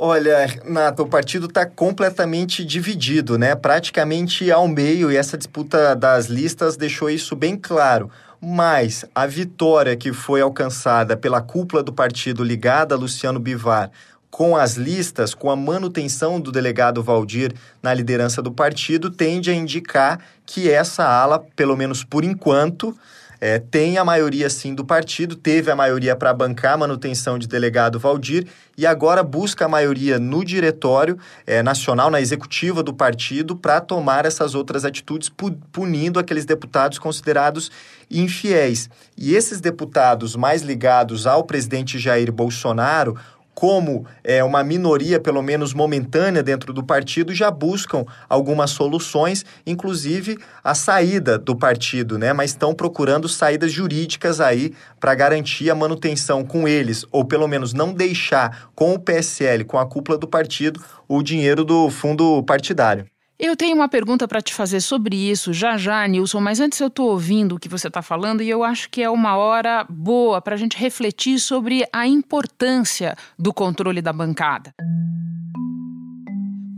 Olha, 0.00 0.46
Renata, 0.46 1.02
o 1.02 1.08
partido 1.08 1.46
está 1.46 1.66
completamente 1.66 2.64
dividido, 2.64 3.36
né? 3.36 3.56
Praticamente 3.56 4.50
ao 4.50 4.68
meio, 4.68 5.10
e 5.10 5.16
essa 5.16 5.36
disputa 5.36 5.96
das 5.96 6.26
listas 6.26 6.76
deixou 6.76 7.10
isso 7.10 7.34
bem 7.34 7.56
claro 7.56 8.08
mas 8.40 9.04
a 9.14 9.26
vitória 9.26 9.96
que 9.96 10.12
foi 10.12 10.40
alcançada 10.40 11.16
pela 11.16 11.40
cúpula 11.40 11.82
do 11.82 11.92
partido 11.92 12.44
ligada 12.44 12.94
a 12.94 12.98
Luciano 12.98 13.40
Bivar 13.40 13.90
com 14.30 14.56
as 14.56 14.76
listas, 14.76 15.34
com 15.34 15.50
a 15.50 15.56
manutenção 15.56 16.40
do 16.40 16.52
delegado 16.52 17.02
Valdir 17.02 17.52
na 17.82 17.92
liderança 17.94 18.42
do 18.42 18.52
partido, 18.52 19.10
tende 19.10 19.50
a 19.50 19.54
indicar 19.54 20.20
que 20.44 20.70
essa 20.70 21.04
ala, 21.04 21.38
pelo 21.56 21.76
menos 21.76 22.04
por 22.04 22.24
enquanto, 22.24 22.96
é, 23.40 23.58
tem 23.58 23.98
a 23.98 24.04
maioria 24.04 24.50
sim 24.50 24.74
do 24.74 24.84
partido, 24.84 25.36
teve 25.36 25.70
a 25.70 25.76
maioria 25.76 26.16
para 26.16 26.34
bancar 26.34 26.74
a 26.74 26.78
manutenção 26.78 27.38
de 27.38 27.46
delegado 27.46 27.98
Valdir 27.98 28.46
e 28.76 28.86
agora 28.86 29.22
busca 29.22 29.64
a 29.64 29.68
maioria 29.68 30.18
no 30.18 30.44
diretório 30.44 31.18
é, 31.46 31.62
nacional, 31.62 32.10
na 32.10 32.20
executiva 32.20 32.82
do 32.82 32.92
partido, 32.92 33.56
para 33.56 33.80
tomar 33.80 34.24
essas 34.24 34.54
outras 34.54 34.84
atitudes, 34.84 35.30
punindo 35.72 36.18
aqueles 36.18 36.44
deputados 36.44 36.98
considerados 36.98 37.70
infiéis. 38.10 38.88
E 39.16 39.34
esses 39.34 39.60
deputados 39.60 40.36
mais 40.36 40.62
ligados 40.62 41.26
ao 41.26 41.44
presidente 41.44 41.98
Jair 41.98 42.32
Bolsonaro, 42.32 43.16
como 43.58 44.06
é, 44.22 44.44
uma 44.44 44.62
minoria, 44.62 45.18
pelo 45.18 45.42
menos 45.42 45.74
momentânea, 45.74 46.44
dentro 46.44 46.72
do 46.72 46.80
partido, 46.80 47.34
já 47.34 47.50
buscam 47.50 48.04
algumas 48.28 48.70
soluções, 48.70 49.44
inclusive 49.66 50.38
a 50.62 50.76
saída 50.76 51.36
do 51.36 51.56
partido, 51.56 52.16
né? 52.16 52.32
Mas 52.32 52.52
estão 52.52 52.72
procurando 52.72 53.28
saídas 53.28 53.72
jurídicas 53.72 54.40
aí 54.40 54.72
para 55.00 55.12
garantir 55.12 55.70
a 55.70 55.74
manutenção 55.74 56.44
com 56.44 56.68
eles, 56.68 57.04
ou 57.10 57.24
pelo 57.24 57.48
menos 57.48 57.72
não 57.72 57.92
deixar 57.92 58.70
com 58.76 58.94
o 58.94 58.98
PSL, 59.00 59.64
com 59.64 59.76
a 59.76 59.84
cúpula 59.84 60.16
do 60.16 60.28
partido, 60.28 60.80
o 61.08 61.20
dinheiro 61.20 61.64
do 61.64 61.90
fundo 61.90 62.40
partidário. 62.44 63.06
Eu 63.40 63.56
tenho 63.56 63.76
uma 63.76 63.88
pergunta 63.88 64.26
para 64.26 64.42
te 64.42 64.52
fazer 64.52 64.80
sobre 64.80 65.14
isso 65.14 65.52
já 65.52 65.76
já, 65.76 66.04
Nilson, 66.08 66.40
mas 66.40 66.58
antes 66.58 66.80
eu 66.80 66.88
estou 66.88 67.10
ouvindo 67.10 67.54
o 67.54 67.58
que 67.58 67.68
você 67.68 67.86
está 67.86 68.02
falando 68.02 68.42
e 68.42 68.50
eu 68.50 68.64
acho 68.64 68.90
que 68.90 69.00
é 69.00 69.08
uma 69.08 69.36
hora 69.36 69.86
boa 69.88 70.42
para 70.42 70.56
a 70.56 70.58
gente 70.58 70.76
refletir 70.76 71.38
sobre 71.38 71.86
a 71.92 72.04
importância 72.04 73.16
do 73.38 73.52
controle 73.54 74.02
da 74.02 74.12
bancada 74.12 74.74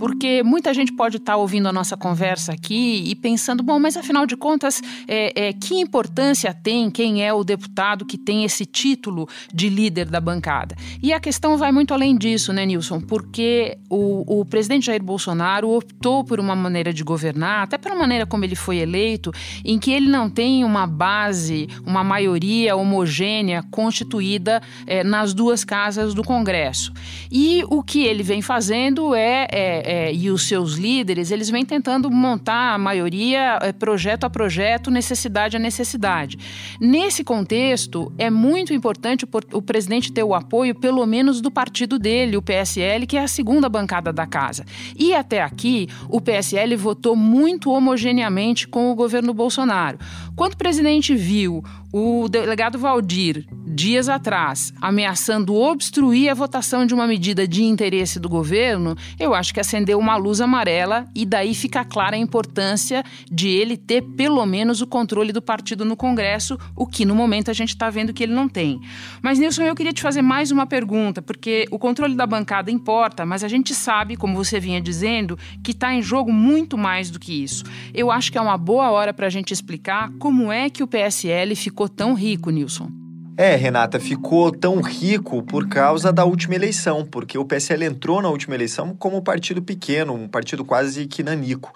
porque 0.01 0.43
muita 0.43 0.73
gente 0.73 0.95
pode 0.95 1.19
estar 1.19 1.35
tá 1.35 1.37
ouvindo 1.37 1.69
a 1.69 1.73
nossa 1.73 1.95
conversa 1.95 2.55
aqui 2.55 3.05
e 3.07 3.15
pensando, 3.15 3.63
bom, 3.63 3.79
mas 3.79 3.99
afinal 3.99 4.25
de 4.25 4.35
contas, 4.35 4.81
é, 5.07 5.49
é, 5.49 5.53
que 5.53 5.75
importância 5.75 6.55
tem 6.55 6.91
quem 6.91 7.23
é 7.23 7.35
o 7.35 7.45
deputado 7.45 8.07
que 8.07 8.17
tem 8.17 8.43
esse 8.43 8.65
título 8.65 9.29
de 9.53 9.69
líder 9.69 10.07
da 10.07 10.19
bancada? 10.19 10.75
E 11.03 11.13
a 11.13 11.21
questão 11.21 11.59
vai 11.59 11.71
muito 11.71 11.93
além 11.93 12.17
disso, 12.17 12.51
né, 12.51 12.65
Nilson? 12.65 12.99
Porque 12.99 13.77
o, 13.91 14.41
o 14.41 14.45
presidente 14.47 14.87
Jair 14.87 15.03
Bolsonaro 15.03 15.69
optou 15.69 16.25
por 16.25 16.41
uma 16.41 16.57
maneira 16.57 16.95
de 16.95 17.05
governar, 17.05 17.65
até 17.65 17.77
pela 17.77 17.95
maneira 17.95 18.25
como 18.25 18.43
ele 18.43 18.57
foi 18.57 18.79
eleito, 18.79 19.31
em 19.63 19.79
que 19.79 19.91
ele 19.91 20.09
não 20.09 20.31
tem 20.31 20.65
uma 20.65 20.87
base, 20.87 21.69
uma 21.85 22.03
maioria 22.03 22.75
homogênea 22.75 23.63
constituída 23.71 24.63
é, 24.87 25.05
nas 25.05 25.35
duas 25.35 25.63
casas 25.63 26.15
do 26.15 26.25
Congresso. 26.25 26.91
E 27.31 27.63
o 27.69 27.83
que 27.83 28.03
ele 28.03 28.23
vem 28.23 28.41
fazendo 28.41 29.15
é, 29.15 29.47
é 29.51 29.90
é, 29.91 30.15
e 30.15 30.31
os 30.31 30.47
seus 30.47 30.75
líderes, 30.75 31.33
eles 31.33 31.51
vêm 31.51 31.65
tentando 31.65 32.09
montar 32.09 32.75
a 32.75 32.79
maioria 32.79 33.59
é, 33.61 33.73
projeto 33.73 34.23
a 34.23 34.31
projeto, 34.31 34.89
necessidade 34.89 35.57
a 35.57 35.59
necessidade. 35.59 36.39
Nesse 36.81 37.25
contexto, 37.25 38.13
é 38.17 38.31
muito 38.31 38.73
importante 38.73 39.25
o, 39.25 39.29
o 39.59 39.61
presidente 39.61 40.13
ter 40.13 40.23
o 40.23 40.33
apoio, 40.33 40.77
pelo 40.77 41.05
menos, 41.05 41.41
do 41.41 41.51
partido 41.51 41.99
dele, 41.99 42.37
o 42.37 42.43
PSL, 42.43 43.05
que 43.05 43.17
é 43.17 43.25
a 43.25 43.27
segunda 43.27 43.69
bancada 43.69 44.13
da 44.13 44.29
casa. 44.29 44.65
E 44.97 45.13
até 45.13 45.43
aqui, 45.43 45.89
o 46.09 46.21
PSL 46.21 46.77
votou 46.77 47.17
muito 47.17 47.73
homogeneamente 47.73 48.69
com 48.69 48.93
o 48.93 48.95
governo 48.95 49.35
Bolsonaro. 49.35 49.99
Quando 50.37 50.53
o 50.53 50.57
presidente 50.57 51.17
viu 51.17 51.65
o 51.93 52.29
delegado 52.29 52.79
Valdir, 52.79 53.45
dias 53.73 54.09
atrás, 54.09 54.73
ameaçando 54.81 55.55
obstruir 55.55 56.29
a 56.29 56.35
votação 56.35 56.85
de 56.85 56.93
uma 56.93 57.07
medida 57.07 57.47
de 57.47 57.63
interesse 57.63 58.19
do 58.19 58.29
governo, 58.29 58.97
eu 59.19 59.35
acho 59.35 59.55
que 59.55 59.61
acendeu 59.61 59.99
uma 59.99 60.17
luz 60.17 60.41
amarela 60.41 61.07
e 61.15 61.25
daí 61.25 61.55
fica 61.55 61.85
clara 61.85 62.17
a 62.17 62.19
importância 62.19 63.05
de 63.31 63.49
ele 63.49 63.77
ter 63.77 64.03
pelo 64.03 64.45
menos 64.45 64.81
o 64.81 64.87
controle 64.87 65.33
do 65.33 65.41
partido 65.41 65.85
no 65.85 65.97
Congresso, 65.97 66.59
o 66.75 66.87
que 66.87 67.05
no 67.05 67.15
momento 67.15 67.51
a 67.51 67.55
gente 67.55 67.71
está 67.71 67.89
vendo 67.89 68.13
que 68.13 68.23
ele 68.23 68.35
não 68.35 68.49
tem. 68.49 68.81
Mas, 69.23 69.39
Nilson, 69.39 69.63
eu 69.63 69.75
queria 69.75 69.93
te 69.93 70.03
fazer 70.03 70.23
mais 70.23 70.51
uma 70.51 70.67
pergunta, 70.67 71.23
porque 71.23 71.67
o 71.71 71.79
controle 71.79 72.15
da 72.15 72.27
bancada 72.27 72.71
importa, 72.71 73.25
mas 73.25 73.45
a 73.45 73.49
gente 73.49 73.75
sabe, 73.75 74.17
como 74.17 74.35
você 74.35 74.59
vinha 74.59 74.81
dizendo, 74.81 75.39
que 75.63 75.71
está 75.71 75.95
em 75.95 76.03
jogo 76.03 76.33
muito 76.33 76.77
mais 76.77 77.11
do 77.11 77.21
que 77.21 77.43
isso. 77.43 77.65
Eu 77.95 78.11
acho 78.11 78.33
que 78.33 78.39
é 78.39 78.41
uma 78.41 78.59
boa 78.59 78.91
hora 78.91 79.15
para 79.15 79.27
a 79.27 79.31
gente 79.31 79.53
explicar 79.53 80.11
como 80.19 80.51
é 80.51 80.69
que 80.69 80.83
o 80.83 80.89
PSL 80.89 81.55
ficou 81.55 81.89
tão 81.89 82.15
rico, 82.15 82.51
Nilson? 82.51 83.00
É, 83.43 83.57
Renata, 83.57 83.99
ficou 83.99 84.53
tão 84.53 84.83
rico 84.83 85.43
por 85.43 85.67
causa 85.67 86.13
da 86.13 86.27
última 86.27 86.55
eleição, 86.55 87.07
porque 87.07 87.39
o 87.39 87.45
PSL 87.47 87.87
entrou 87.87 88.21
na 88.21 88.29
última 88.29 88.55
eleição 88.55 88.95
como 88.95 89.17
um 89.17 89.23
partido 89.23 89.63
pequeno, 89.63 90.13
um 90.13 90.29
partido 90.29 90.63
quase 90.63 91.07
que 91.07 91.23
nanico. 91.23 91.73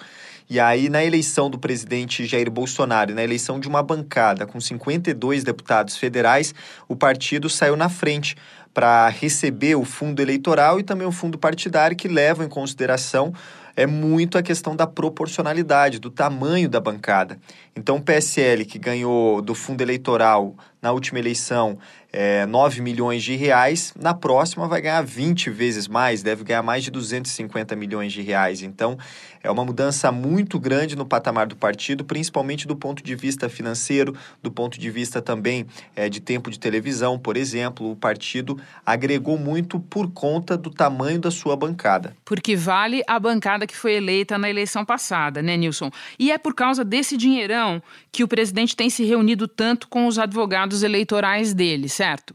E 0.47 0.61
aí, 0.61 0.91
na 0.91 1.03
eleição 1.03 1.49
do 1.49 1.59
presidente 1.59 2.27
Jair 2.27 2.51
Bolsonaro, 2.51 3.15
na 3.15 3.25
eleição 3.25 3.59
de 3.59 3.67
uma 3.67 3.83
bancada 3.83 4.45
com 4.45 4.61
52 4.61 5.43
deputados 5.43 5.97
federais, 5.97 6.55
o 6.87 6.95
partido 6.95 7.49
saiu 7.49 7.77
na 7.77 7.89
frente 7.89 8.37
para 8.75 9.09
receber 9.09 9.75
o 9.75 9.87
fundo 9.87 10.21
eleitoral 10.21 10.79
e 10.79 10.83
também 10.83 11.07
o 11.07 11.13
fundo 11.13 11.39
partidário, 11.39 11.97
que 11.97 12.09
levam 12.09 12.45
em 12.45 12.49
consideração 12.51 13.33
é 13.77 13.87
muito 13.87 14.39
a 14.39 14.43
questão 14.43 14.77
da 14.77 14.87
proporcionalidade, 14.87 15.99
do 15.99 16.11
tamanho 16.11 16.69
da 16.69 16.81
bancada. 16.81 17.39
Então, 17.75 17.97
o 17.97 18.01
PSL, 18.01 18.65
que 18.65 18.79
ganhou 18.79 19.43
do 19.43 19.55
fundo 19.55 19.81
eleitoral 19.81 20.55
na 20.85 20.93
última 20.93 21.19
eleição 21.19 21.79
é, 22.13 22.45
9 22.45 22.83
milhões 22.83 23.23
de 23.23 23.35
reais, 23.37 23.95
na 23.99 24.13
próxima 24.13 24.69
vai 24.69 24.83
ganhar 24.83 25.01
20 25.01 25.49
vezes 25.49 25.89
mais, 25.89 26.23
deve 26.23 26.45
ganhar 26.45 26.63
mais 26.63 26.85
de 26.85 26.91
250 26.91 27.75
milhões 27.75 28.13
de 28.13 28.21
reais. 28.21 28.63
Então, 28.63 28.99
é 29.45 29.51
uma 29.51 29.65
mudança 29.65 30.11
muito 30.11 30.59
grande 30.59 30.97
no 30.97 31.05
patamar 31.05 31.47
do 31.47 31.55
partido, 31.55 32.03
principalmente 32.03 32.67
do 32.67 32.75
ponto 32.75 33.05
de 33.05 33.15
vista 33.15 33.47
financeiro, 33.47 34.17
do 34.43 34.51
ponto 34.51 34.81
de 34.81 34.91
vista 34.91 35.21
também 35.21 35.67
é, 35.95 36.09
de 36.09 36.19
tempo 36.19 36.51
de 36.51 36.59
televisão, 36.59 37.19
por 37.19 37.37
exemplo. 37.37 37.91
O 37.91 37.95
partido 37.95 38.59
agregou 38.87 39.37
muito 39.37 39.79
por 39.79 40.11
conta 40.11 40.57
do 40.57 40.71
tamanho 40.71 41.21
da 41.21 41.31
sua 41.31 41.55
bancada. 41.55 42.17
Porque 42.25 42.57
vale 42.57 43.03
a 43.07 43.21
bancada 43.21 43.67
que 43.67 43.77
foi 43.77 43.93
eleita 43.93 44.39
na 44.39 44.49
eleição 44.49 44.83
passada, 44.83 45.43
né, 45.43 45.59
Nilson? 45.59 45.91
E 46.19 46.33
é 46.33 46.39
por 46.39 46.55
causa 46.55 46.83
desse 46.83 47.15
dinheirão 47.15 47.83
que 48.11 48.25
o 48.25 48.29
presidente 48.29 48.75
tem 48.75 48.89
se 48.89 49.05
reunido 49.05 49.47
tanto 49.47 49.89
com 49.89 50.07
os 50.07 50.19
advogados 50.19 50.83
eleitorais 50.83 51.53
dele, 51.53 51.91
certo? 51.91 52.35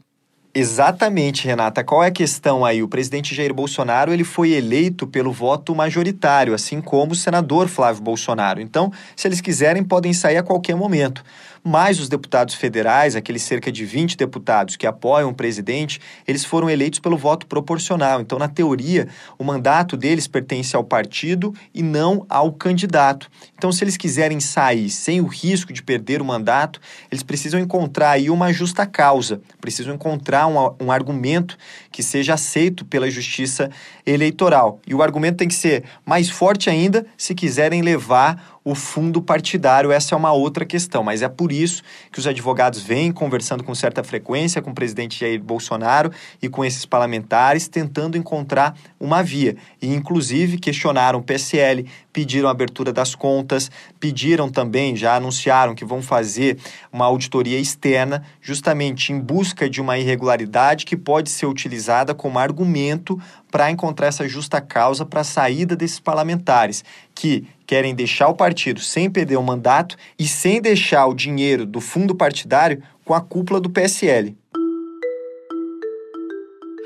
Exatamente, 0.60 1.46
Renata. 1.46 1.82
Qual 1.82 2.04
é 2.04 2.08
a 2.08 2.10
questão 2.10 2.66
aí? 2.66 2.82
O 2.82 2.88
presidente 2.88 3.34
Jair 3.34 3.54
Bolsonaro 3.54 4.12
ele 4.12 4.24
foi 4.24 4.50
eleito 4.50 5.06
pelo 5.06 5.32
voto 5.32 5.74
majoritário, 5.74 6.52
assim 6.52 6.82
como 6.82 7.12
o 7.12 7.16
senador 7.16 7.66
Flávio 7.66 8.02
Bolsonaro. 8.02 8.60
Então, 8.60 8.92
se 9.16 9.26
eles 9.26 9.40
quiserem, 9.40 9.82
podem 9.82 10.12
sair 10.12 10.36
a 10.36 10.42
qualquer 10.42 10.76
momento. 10.76 11.24
Mas 11.62 12.00
os 12.00 12.08
deputados 12.08 12.54
federais, 12.54 13.14
aqueles 13.14 13.42
cerca 13.42 13.70
de 13.70 13.84
20 13.84 14.16
deputados 14.16 14.76
que 14.76 14.86
apoiam 14.86 15.30
o 15.30 15.34
presidente, 15.34 16.00
eles 16.26 16.44
foram 16.44 16.70
eleitos 16.70 16.98
pelo 16.98 17.16
voto 17.16 17.46
proporcional. 17.46 18.20
Então, 18.20 18.38
na 18.38 18.48
teoria, 18.48 19.08
o 19.38 19.44
mandato 19.44 19.96
deles 19.96 20.26
pertence 20.26 20.74
ao 20.74 20.84
partido 20.84 21.54
e 21.74 21.82
não 21.82 22.24
ao 22.28 22.52
candidato. 22.52 23.30
Então, 23.56 23.70
se 23.70 23.84
eles 23.84 23.96
quiserem 23.96 24.40
sair 24.40 24.88
sem 24.90 25.20
o 25.20 25.26
risco 25.26 25.72
de 25.72 25.82
perder 25.82 26.22
o 26.22 26.24
mandato, 26.24 26.80
eles 27.10 27.22
precisam 27.22 27.60
encontrar 27.60 28.12
aí 28.12 28.30
uma 28.30 28.52
justa 28.52 28.86
causa, 28.86 29.40
precisam 29.60 29.94
encontrar 29.94 30.46
um, 30.46 30.86
um 30.86 30.92
argumento 30.92 31.56
que 31.90 32.02
seja 32.02 32.34
aceito 32.34 32.84
pela 32.84 33.10
justiça 33.10 33.70
eleitoral. 34.06 34.80
E 34.86 34.94
o 34.94 35.02
argumento 35.02 35.36
tem 35.36 35.48
que 35.48 35.54
ser 35.54 35.84
mais 36.04 36.30
forte 36.30 36.70
ainda 36.70 37.06
se 37.16 37.34
quiserem 37.34 37.82
levar 37.82 38.59
o 38.62 38.74
fundo 38.74 39.22
partidário, 39.22 39.90
essa 39.90 40.14
é 40.14 40.18
uma 40.18 40.32
outra 40.32 40.66
questão, 40.66 41.02
mas 41.02 41.22
é 41.22 41.28
por 41.28 41.50
isso 41.50 41.82
que 42.12 42.18
os 42.18 42.26
advogados 42.26 42.82
vêm 42.82 43.10
conversando 43.10 43.64
com 43.64 43.74
certa 43.74 44.04
frequência 44.04 44.60
com 44.60 44.70
o 44.70 44.74
presidente 44.74 45.18
Jair 45.18 45.42
Bolsonaro 45.42 46.12
e 46.42 46.48
com 46.48 46.64
esses 46.64 46.84
parlamentares, 46.84 47.68
tentando 47.68 48.18
encontrar 48.18 48.76
uma 48.98 49.22
via. 49.22 49.56
E, 49.80 49.92
inclusive, 49.94 50.58
questionaram 50.58 51.20
o 51.20 51.22
PSL, 51.22 51.86
pediram 52.12 52.48
a 52.48 52.52
abertura 52.52 52.92
das 52.92 53.14
contas, 53.14 53.70
pediram 53.98 54.50
também, 54.50 54.94
já 54.94 55.16
anunciaram 55.16 55.74
que 55.74 55.84
vão 55.84 56.02
fazer 56.02 56.58
uma 56.92 57.06
auditoria 57.06 57.58
externa, 57.58 58.22
justamente 58.42 59.12
em 59.12 59.20
busca 59.20 59.70
de 59.70 59.80
uma 59.80 59.98
irregularidade 59.98 60.84
que 60.84 60.96
pode 60.96 61.30
ser 61.30 61.46
utilizada 61.46 62.14
como 62.14 62.38
argumento 62.38 63.18
para 63.50 63.70
encontrar 63.70 64.08
essa 64.08 64.28
justa 64.28 64.60
causa 64.60 65.04
para 65.04 65.22
a 65.22 65.24
saída 65.24 65.74
desses 65.74 65.98
parlamentares 65.98 66.84
que 67.14 67.46
querem 67.70 67.94
deixar 67.94 68.26
o 68.26 68.34
partido 68.34 68.80
sem 68.80 69.08
perder 69.08 69.36
o 69.36 69.42
mandato 69.44 69.96
e 70.18 70.26
sem 70.26 70.60
deixar 70.60 71.06
o 71.06 71.14
dinheiro 71.14 71.64
do 71.64 71.80
fundo 71.80 72.16
partidário 72.16 72.82
com 73.04 73.14
a 73.14 73.20
cúpula 73.20 73.60
do 73.60 73.70
PSL. 73.70 74.36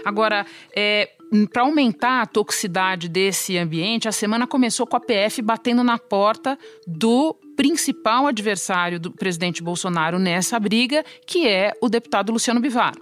Agora, 0.04 0.44
é, 0.76 1.08
para 1.50 1.62
aumentar 1.62 2.20
a 2.20 2.26
toxicidade 2.26 3.08
desse 3.08 3.56
ambiente, 3.56 4.08
a 4.08 4.12
semana 4.12 4.46
começou 4.46 4.86
com 4.86 4.94
a 4.94 5.00
PF 5.00 5.40
batendo 5.40 5.82
na 5.82 5.96
porta 5.96 6.58
do 6.86 7.34
principal 7.56 8.26
adversário 8.26 9.00
do 9.00 9.10
presidente 9.10 9.62
Bolsonaro 9.62 10.18
nessa 10.18 10.60
briga, 10.60 11.02
que 11.26 11.48
é 11.48 11.72
o 11.80 11.88
deputado 11.88 12.30
Luciano 12.30 12.60
Bivar. 12.60 12.92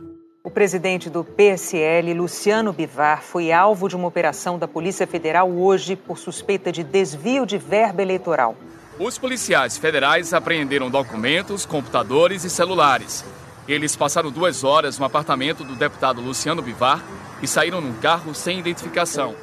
Presidente 0.52 1.08
do 1.08 1.24
PSL, 1.24 2.12
Luciano 2.12 2.74
Bivar, 2.74 3.22
foi 3.22 3.50
alvo 3.50 3.88
de 3.88 3.96
uma 3.96 4.06
operação 4.06 4.58
da 4.58 4.68
Polícia 4.68 5.06
Federal 5.06 5.50
hoje 5.50 5.96
por 5.96 6.18
suspeita 6.18 6.70
de 6.70 6.84
desvio 6.84 7.46
de 7.46 7.56
verba 7.56 8.02
eleitoral. 8.02 8.54
Os 8.98 9.16
policiais 9.16 9.78
federais 9.78 10.34
apreenderam 10.34 10.90
documentos, 10.90 11.64
computadores 11.64 12.44
e 12.44 12.50
celulares. 12.50 13.24
Eles 13.66 13.96
passaram 13.96 14.30
duas 14.30 14.62
horas 14.62 14.98
no 14.98 15.06
apartamento 15.06 15.64
do 15.64 15.74
deputado 15.74 16.20
Luciano 16.20 16.60
Bivar 16.60 17.02
e 17.40 17.48
saíram 17.48 17.80
num 17.80 17.94
carro 17.94 18.34
sem 18.34 18.58
identificação. 18.58 19.34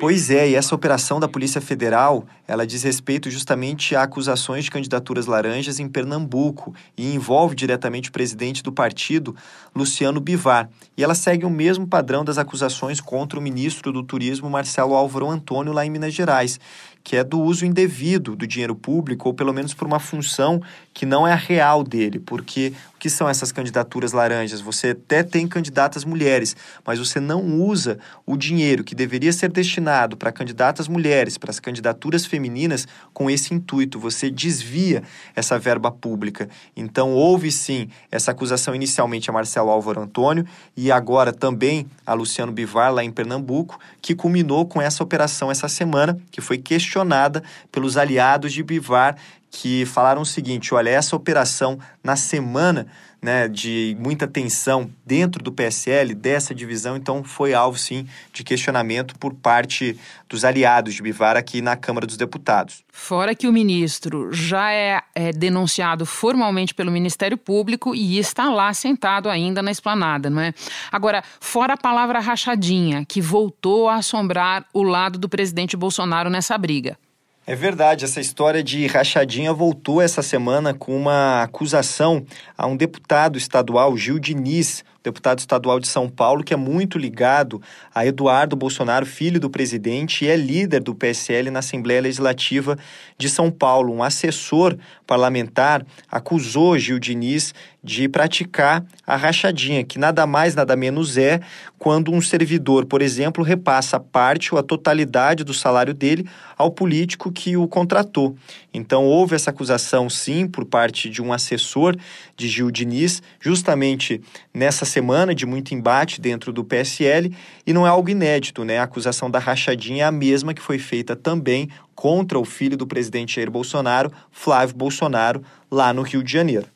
Pois 0.00 0.30
é, 0.30 0.50
e 0.50 0.54
essa 0.54 0.74
operação 0.74 1.20
da 1.20 1.28
Polícia 1.28 1.60
Federal, 1.60 2.26
ela 2.46 2.66
diz 2.66 2.82
respeito 2.82 3.30
justamente 3.30 3.94
a 3.94 4.02
acusações 4.02 4.64
de 4.64 4.70
candidaturas 4.70 5.26
laranjas 5.26 5.78
em 5.78 5.88
Pernambuco 5.88 6.74
e 6.96 7.14
envolve 7.14 7.54
diretamente 7.54 8.08
o 8.08 8.12
presidente 8.12 8.62
do 8.62 8.72
partido, 8.72 9.34
Luciano 9.74 10.20
Bivar. 10.20 10.68
E 10.96 11.04
ela 11.04 11.14
segue 11.14 11.46
o 11.46 11.50
mesmo 11.50 11.86
padrão 11.86 12.24
das 12.24 12.36
acusações 12.36 13.00
contra 13.00 13.38
o 13.38 13.42
ministro 13.42 13.92
do 13.92 14.02
Turismo, 14.02 14.50
Marcelo 14.50 14.94
Álvaro 14.94 15.30
Antônio, 15.30 15.72
lá 15.72 15.86
em 15.86 15.90
Minas 15.90 16.12
Gerais, 16.12 16.58
que 17.04 17.16
é 17.16 17.22
do 17.22 17.40
uso 17.40 17.64
indevido 17.64 18.34
do 18.34 18.46
dinheiro 18.46 18.74
público, 18.74 19.28
ou 19.28 19.34
pelo 19.34 19.52
menos 19.52 19.72
por 19.72 19.86
uma 19.86 19.98
função 19.98 20.60
que 20.94 21.06
não 21.06 21.26
é 21.26 21.32
a 21.32 21.36
real 21.36 21.82
dele, 21.82 22.18
porque 22.18 22.72
o 22.94 22.98
que 22.98 23.08
são 23.08 23.28
essas 23.28 23.50
candidaturas 23.50 24.12
laranjas? 24.12 24.60
Você 24.60 24.88
até 24.88 25.22
tem 25.22 25.48
candidatas 25.48 26.04
mulheres, 26.04 26.54
mas 26.86 26.98
você 26.98 27.18
não 27.18 27.60
usa 27.60 27.98
o 28.26 28.36
dinheiro 28.36 28.84
que 28.84 28.94
deveria 28.94 29.32
ser 29.32 29.50
destinado 29.50 30.16
para 30.16 30.30
candidatas 30.30 30.88
mulheres, 30.88 31.38
para 31.38 31.50
as 31.50 31.58
candidaturas 31.58 32.26
femininas, 32.26 32.86
com 33.12 33.30
esse 33.30 33.54
intuito, 33.54 33.98
você 33.98 34.30
desvia 34.30 35.02
essa 35.34 35.58
verba 35.58 35.90
pública. 35.90 36.48
Então, 36.76 37.12
houve 37.12 37.50
sim 37.50 37.88
essa 38.10 38.30
acusação 38.30 38.74
inicialmente 38.74 39.30
a 39.30 39.32
Marcelo 39.32 39.70
Álvaro 39.70 40.00
Antônio 40.00 40.46
e 40.76 40.92
agora 40.92 41.32
também 41.32 41.86
a 42.06 42.12
Luciano 42.14 42.52
Bivar, 42.52 42.92
lá 42.92 43.02
em 43.02 43.10
Pernambuco, 43.10 43.78
que 44.00 44.14
culminou 44.14 44.66
com 44.66 44.80
essa 44.80 45.02
operação 45.02 45.50
essa 45.50 45.68
semana, 45.68 46.18
que 46.30 46.40
foi 46.40 46.58
questionada 46.58 47.42
pelos 47.70 47.96
aliados 47.96 48.52
de 48.52 48.62
Bivar 48.62 49.16
que 49.52 49.84
falaram 49.84 50.22
o 50.22 50.26
seguinte: 50.26 50.74
olha, 50.74 50.88
essa 50.88 51.14
operação 51.14 51.78
na 52.02 52.16
semana 52.16 52.88
né, 53.20 53.46
de 53.46 53.96
muita 54.00 54.26
tensão 54.26 54.90
dentro 55.06 55.40
do 55.44 55.52
PSL, 55.52 56.12
dessa 56.12 56.52
divisão, 56.52 56.96
então 56.96 57.22
foi 57.22 57.54
alvo 57.54 57.78
sim 57.78 58.04
de 58.32 58.42
questionamento 58.42 59.16
por 59.16 59.32
parte 59.32 59.96
dos 60.28 60.44
aliados 60.44 60.94
de 60.94 61.02
Bivar 61.02 61.36
aqui 61.36 61.62
na 61.62 61.76
Câmara 61.76 62.04
dos 62.04 62.16
Deputados. 62.16 62.82
Fora 62.90 63.32
que 63.32 63.46
o 63.46 63.52
ministro 63.52 64.32
já 64.32 64.72
é, 64.72 65.00
é 65.14 65.30
denunciado 65.30 66.04
formalmente 66.04 66.74
pelo 66.74 66.90
Ministério 66.90 67.38
Público 67.38 67.94
e 67.94 68.18
está 68.18 68.50
lá 68.50 68.74
sentado 68.74 69.28
ainda 69.28 69.62
na 69.62 69.70
esplanada, 69.70 70.28
não 70.28 70.42
é? 70.42 70.52
Agora, 70.90 71.22
fora 71.38 71.74
a 71.74 71.76
palavra 71.76 72.18
rachadinha, 72.18 73.04
que 73.04 73.20
voltou 73.20 73.88
a 73.88 73.96
assombrar 73.96 74.66
o 74.74 74.82
lado 74.82 75.16
do 75.16 75.28
presidente 75.28 75.76
Bolsonaro 75.76 76.28
nessa 76.28 76.58
briga. 76.58 76.98
É 77.44 77.56
verdade, 77.56 78.04
essa 78.04 78.20
história 78.20 78.62
de 78.62 78.86
rachadinha 78.86 79.52
voltou 79.52 80.00
essa 80.00 80.22
semana 80.22 80.72
com 80.72 80.96
uma 80.96 81.42
acusação 81.42 82.24
a 82.56 82.68
um 82.68 82.76
deputado 82.76 83.36
estadual, 83.36 83.96
Gil 83.96 84.20
Diniz, 84.20 84.84
deputado 85.02 85.38
estadual 85.38 85.80
de 85.80 85.88
São 85.88 86.08
Paulo, 86.08 86.44
que 86.44 86.54
é 86.54 86.56
muito 86.56 86.98
ligado 86.98 87.60
a 87.94 88.06
Eduardo 88.06 88.56
Bolsonaro, 88.56 89.04
filho 89.04 89.40
do 89.40 89.50
presidente, 89.50 90.24
e 90.24 90.28
é 90.28 90.36
líder 90.36 90.82
do 90.82 90.94
PSL 90.94 91.50
na 91.50 91.58
Assembleia 91.58 92.00
Legislativa 92.00 92.78
de 93.18 93.28
São 93.28 93.50
Paulo. 93.50 93.92
Um 93.92 94.02
assessor 94.02 94.76
parlamentar 95.06 95.84
acusou 96.10 96.78
Gil 96.78 96.98
Diniz 96.98 97.54
de 97.84 98.08
praticar 98.08 98.84
a 99.04 99.16
rachadinha, 99.16 99.82
que 99.82 99.98
nada 99.98 100.24
mais, 100.24 100.54
nada 100.54 100.76
menos 100.76 101.18
é 101.18 101.40
quando 101.78 102.12
um 102.12 102.22
servidor, 102.22 102.86
por 102.86 103.02
exemplo, 103.02 103.42
repassa 103.42 103.98
parte 103.98 104.54
ou 104.54 104.60
a 104.60 104.62
totalidade 104.62 105.42
do 105.42 105.52
salário 105.52 105.92
dele 105.92 106.28
ao 106.56 106.70
político 106.70 107.32
que 107.32 107.56
o 107.56 107.66
contratou. 107.66 108.36
Então, 108.72 109.04
houve 109.04 109.34
essa 109.34 109.50
acusação, 109.50 110.08
sim, 110.08 110.46
por 110.46 110.64
parte 110.64 111.10
de 111.10 111.20
um 111.20 111.32
assessor 111.32 111.96
de 112.36 112.48
Gil 112.48 112.70
Diniz, 112.70 113.20
justamente 113.40 114.20
nessa 114.54 114.84
semana 114.92 115.34
de 115.34 115.46
muito 115.46 115.74
embate 115.74 116.20
dentro 116.20 116.52
do 116.52 116.62
PSL, 116.62 117.34
e 117.66 117.72
não 117.72 117.86
é 117.86 117.90
algo 117.90 118.10
inédito, 118.10 118.64
né? 118.64 118.78
A 118.78 118.84
acusação 118.84 119.30
da 119.30 119.38
rachadinha 119.38 120.04
é 120.04 120.06
a 120.06 120.12
mesma 120.12 120.52
que 120.54 120.62
foi 120.62 120.78
feita 120.78 121.16
também 121.16 121.68
contra 121.94 122.38
o 122.38 122.44
filho 122.44 122.76
do 122.76 122.86
presidente 122.86 123.36
Jair 123.36 123.50
Bolsonaro, 123.50 124.12
Flávio 124.30 124.76
Bolsonaro, 124.76 125.42
lá 125.70 125.92
no 125.92 126.02
Rio 126.02 126.22
de 126.22 126.32
Janeiro. 126.32 126.71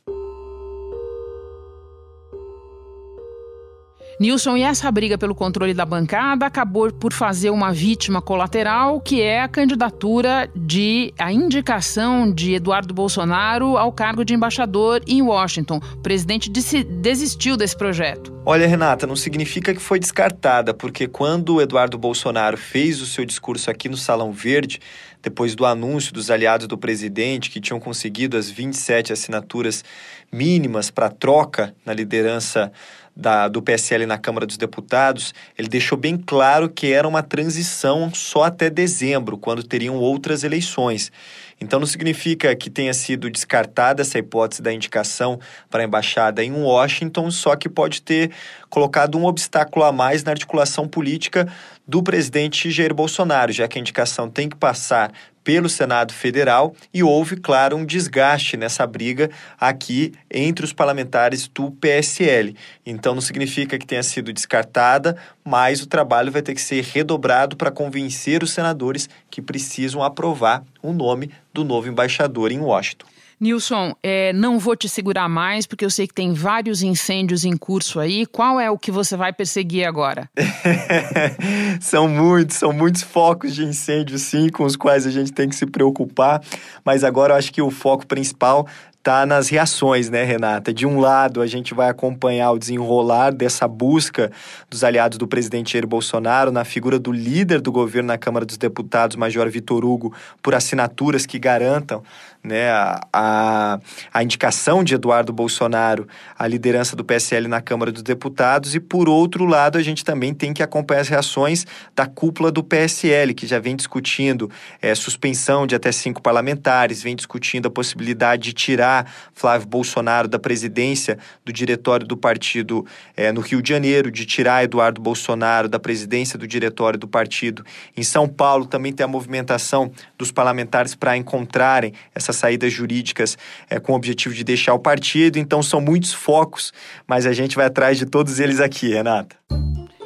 Nilson, 4.18 4.56
e 4.56 4.62
essa 4.62 4.90
briga 4.90 5.18
pelo 5.18 5.34
controle 5.34 5.74
da 5.74 5.84
bancada 5.84 6.46
acabou 6.46 6.90
por 6.90 7.12
fazer 7.12 7.50
uma 7.50 7.70
vítima 7.70 8.22
colateral, 8.22 8.98
que 8.98 9.20
é 9.20 9.42
a 9.42 9.48
candidatura 9.48 10.48
de 10.56 11.12
a 11.18 11.30
indicação 11.30 12.32
de 12.32 12.54
Eduardo 12.54 12.94
Bolsonaro 12.94 13.76
ao 13.76 13.92
cargo 13.92 14.24
de 14.24 14.32
embaixador 14.32 15.02
em 15.06 15.20
Washington. 15.20 15.82
O 15.92 15.98
presidente 15.98 16.48
disse, 16.48 16.82
desistiu 16.82 17.58
desse 17.58 17.76
projeto. 17.76 18.34
Olha, 18.46 18.66
Renata, 18.66 19.06
não 19.06 19.16
significa 19.16 19.74
que 19.74 19.82
foi 19.82 19.98
descartada, 19.98 20.72
porque 20.72 21.06
quando 21.06 21.56
o 21.56 21.60
Eduardo 21.60 21.98
Bolsonaro 21.98 22.56
fez 22.56 23.02
o 23.02 23.06
seu 23.06 23.24
discurso 23.26 23.70
aqui 23.70 23.86
no 23.86 23.98
Salão 23.98 24.32
Verde, 24.32 24.80
depois 25.22 25.54
do 25.54 25.66
anúncio 25.66 26.14
dos 26.14 26.30
aliados 26.30 26.66
do 26.66 26.78
presidente 26.78 27.50
que 27.50 27.60
tinham 27.60 27.80
conseguido 27.80 28.36
as 28.36 28.48
27 28.48 29.12
assinaturas 29.12 29.84
mínimas 30.32 30.90
para 30.90 31.10
troca 31.10 31.74
na 31.84 31.92
liderança 31.92 32.72
da, 33.16 33.48
do 33.48 33.62
PSL 33.62 34.04
na 34.04 34.18
Câmara 34.18 34.44
dos 34.44 34.58
Deputados, 34.58 35.32
ele 35.56 35.68
deixou 35.68 35.96
bem 35.96 36.18
claro 36.18 36.68
que 36.68 36.92
era 36.92 37.08
uma 37.08 37.22
transição 37.22 38.12
só 38.12 38.44
até 38.44 38.68
dezembro, 38.68 39.38
quando 39.38 39.62
teriam 39.62 39.96
outras 39.96 40.44
eleições. 40.44 41.10
Então 41.58 41.80
não 41.80 41.86
significa 41.86 42.54
que 42.54 42.68
tenha 42.68 42.92
sido 42.92 43.30
descartada 43.30 44.02
essa 44.02 44.18
hipótese 44.18 44.60
da 44.60 44.70
indicação 44.72 45.40
para 45.70 45.82
a 45.82 45.86
embaixada 45.86 46.44
em 46.44 46.52
Washington, 46.52 47.30
só 47.30 47.56
que 47.56 47.68
pode 47.68 48.02
ter 48.02 48.30
colocado 48.76 49.16
um 49.16 49.24
obstáculo 49.24 49.86
a 49.86 49.90
mais 49.90 50.22
na 50.22 50.32
articulação 50.32 50.86
política 50.86 51.50
do 51.88 52.02
presidente 52.02 52.70
Jair 52.70 52.92
Bolsonaro, 52.92 53.50
já 53.50 53.66
que 53.66 53.78
a 53.78 53.80
indicação 53.80 54.28
tem 54.28 54.50
que 54.50 54.56
passar 54.56 55.14
pelo 55.42 55.66
Senado 55.66 56.12
Federal 56.12 56.74
e 56.92 57.02
houve, 57.02 57.36
claro, 57.36 57.74
um 57.74 57.86
desgaste 57.86 58.54
nessa 58.54 58.86
briga 58.86 59.30
aqui 59.58 60.12
entre 60.30 60.62
os 60.62 60.74
parlamentares 60.74 61.48
do 61.48 61.70
PSL. 61.70 62.54
Então 62.84 63.14
não 63.14 63.22
significa 63.22 63.78
que 63.78 63.86
tenha 63.86 64.02
sido 64.02 64.30
descartada, 64.30 65.16
mas 65.42 65.80
o 65.80 65.86
trabalho 65.86 66.30
vai 66.30 66.42
ter 66.42 66.54
que 66.54 66.60
ser 66.60 66.84
redobrado 66.84 67.56
para 67.56 67.70
convencer 67.70 68.42
os 68.42 68.50
senadores 68.50 69.08
que 69.30 69.40
precisam 69.40 70.02
aprovar 70.02 70.62
o 70.82 70.92
nome 70.92 71.30
do 71.50 71.64
novo 71.64 71.88
embaixador 71.88 72.52
em 72.52 72.60
Washington. 72.60 73.06
Nilson, 73.38 73.94
é, 74.02 74.32
não 74.32 74.58
vou 74.58 74.74
te 74.74 74.88
segurar 74.88 75.28
mais, 75.28 75.66
porque 75.66 75.84
eu 75.84 75.90
sei 75.90 76.06
que 76.06 76.14
tem 76.14 76.32
vários 76.32 76.82
incêndios 76.82 77.44
em 77.44 77.56
curso 77.56 78.00
aí. 78.00 78.24
Qual 78.24 78.58
é 78.58 78.70
o 78.70 78.78
que 78.78 78.90
você 78.90 79.16
vai 79.16 79.32
perseguir 79.32 79.86
agora? 79.86 80.30
são 81.80 82.08
muitos, 82.08 82.56
são 82.56 82.72
muitos 82.72 83.02
focos 83.02 83.54
de 83.54 83.62
incêndio, 83.62 84.18
sim, 84.18 84.48
com 84.48 84.64
os 84.64 84.74
quais 84.74 85.06
a 85.06 85.10
gente 85.10 85.32
tem 85.32 85.48
que 85.48 85.56
se 85.56 85.66
preocupar. 85.66 86.42
Mas 86.84 87.04
agora 87.04 87.34
eu 87.34 87.38
acho 87.38 87.52
que 87.52 87.60
o 87.60 87.70
foco 87.70 88.06
principal 88.06 88.66
está 89.06 89.24
nas 89.24 89.48
reações, 89.48 90.10
né, 90.10 90.24
Renata? 90.24 90.74
De 90.74 90.84
um 90.84 90.98
lado, 90.98 91.40
a 91.40 91.46
gente 91.46 91.72
vai 91.72 91.88
acompanhar 91.88 92.50
o 92.50 92.58
desenrolar 92.58 93.32
dessa 93.32 93.68
busca 93.68 94.32
dos 94.68 94.82
aliados 94.82 95.16
do 95.16 95.28
presidente 95.28 95.74
Jair 95.74 95.86
Bolsonaro 95.86 96.50
na 96.50 96.64
figura 96.64 96.98
do 96.98 97.12
líder 97.12 97.60
do 97.60 97.70
governo 97.70 98.08
na 98.08 98.18
Câmara 98.18 98.44
dos 98.44 98.56
Deputados, 98.56 99.14
Major 99.14 99.48
Vitor 99.48 99.84
Hugo, 99.84 100.12
por 100.42 100.56
assinaturas 100.56 101.24
que 101.24 101.38
garantam 101.38 102.02
né, 102.46 102.70
a, 103.12 103.78
a 104.12 104.22
indicação 104.22 104.84
de 104.84 104.94
Eduardo 104.94 105.32
Bolsonaro 105.32 106.06
à 106.38 106.46
liderança 106.46 106.94
do 106.94 107.04
PSL 107.04 107.48
na 107.48 107.60
Câmara 107.60 107.90
dos 107.90 108.02
Deputados, 108.02 108.74
e 108.74 108.80
por 108.80 109.08
outro 109.08 109.44
lado, 109.44 109.78
a 109.78 109.82
gente 109.82 110.04
também 110.04 110.32
tem 110.32 110.52
que 110.52 110.62
acompanhar 110.62 111.00
as 111.00 111.08
reações 111.08 111.66
da 111.94 112.06
cúpula 112.06 112.50
do 112.50 112.62
PSL, 112.62 113.34
que 113.34 113.46
já 113.46 113.58
vem 113.58 113.74
discutindo 113.74 114.50
é, 114.80 114.94
suspensão 114.94 115.66
de 115.66 115.74
até 115.74 115.90
cinco 115.90 116.22
parlamentares, 116.22 117.02
vem 117.02 117.16
discutindo 117.16 117.66
a 117.66 117.70
possibilidade 117.70 118.42
de 118.44 118.52
tirar 118.96 119.12
Flávio 119.34 119.66
Bolsonaro 119.66 120.28
da 120.28 120.38
presidência 120.38 121.18
do 121.44 121.52
diretório 121.52 122.06
do 122.06 122.16
partido 122.16 122.86
é, 123.16 123.32
no 123.32 123.40
Rio 123.40 123.60
de 123.60 123.68
Janeiro, 123.68 124.10
de 124.10 124.24
tirar 124.24 124.64
Eduardo 124.64 125.00
Bolsonaro 125.00 125.68
da 125.68 125.78
presidência 125.78 126.38
do 126.38 126.46
diretório 126.46 126.98
do 126.98 127.08
partido 127.08 127.64
em 127.96 128.02
São 128.02 128.28
Paulo. 128.28 128.66
Também 128.66 128.92
tem 128.92 129.04
a 129.04 129.08
movimentação 129.08 129.90
dos 130.16 130.32
parlamentares 130.32 130.94
para 130.94 131.16
encontrarem 131.16 131.92
essas 132.14 132.36
saídas 132.36 132.72
jurídicas 132.72 133.36
é, 133.68 133.78
com 133.78 133.92
o 133.92 133.96
objetivo 133.96 134.34
de 134.34 134.44
deixar 134.44 134.74
o 134.74 134.78
partido. 134.78 135.38
Então 135.38 135.62
são 135.62 135.80
muitos 135.80 136.12
focos, 136.12 136.72
mas 137.06 137.26
a 137.26 137.32
gente 137.32 137.56
vai 137.56 137.66
atrás 137.66 137.98
de 137.98 138.06
todos 138.06 138.40
eles 138.40 138.60
aqui, 138.60 138.88
Renata. 138.88 139.36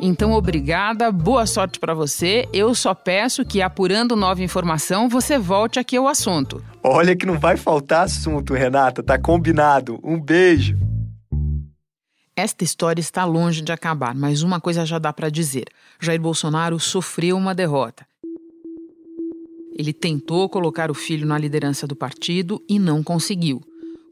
Então, 0.02 0.32
obrigada, 0.32 1.12
boa 1.12 1.44
sorte 1.44 1.78
para 1.78 1.92
você. 1.92 2.48
Eu 2.54 2.74
só 2.74 2.94
peço 2.94 3.44
que, 3.44 3.60
apurando 3.60 4.16
nova 4.16 4.42
informação, 4.42 5.10
você 5.10 5.38
volte 5.38 5.78
aqui 5.78 5.94
ao 5.94 6.08
assunto. 6.08 6.64
Olha 6.82 7.14
que 7.14 7.26
não 7.26 7.38
vai 7.38 7.58
faltar 7.58 8.04
assunto, 8.04 8.54
Renata, 8.54 9.02
tá 9.02 9.18
combinado. 9.18 10.00
Um 10.02 10.18
beijo. 10.18 10.78
Esta 12.34 12.64
história 12.64 13.00
está 13.00 13.26
longe 13.26 13.60
de 13.60 13.70
acabar, 13.72 14.14
mas 14.14 14.42
uma 14.42 14.58
coisa 14.58 14.86
já 14.86 14.98
dá 14.98 15.12
para 15.12 15.28
dizer: 15.28 15.66
Jair 16.00 16.18
Bolsonaro 16.20 16.80
sofreu 16.80 17.36
uma 17.36 17.54
derrota. 17.54 18.06
Ele 19.76 19.92
tentou 19.92 20.48
colocar 20.48 20.90
o 20.90 20.94
filho 20.94 21.26
na 21.26 21.36
liderança 21.36 21.86
do 21.86 21.94
partido 21.94 22.62
e 22.66 22.78
não 22.78 23.02
conseguiu. 23.02 23.60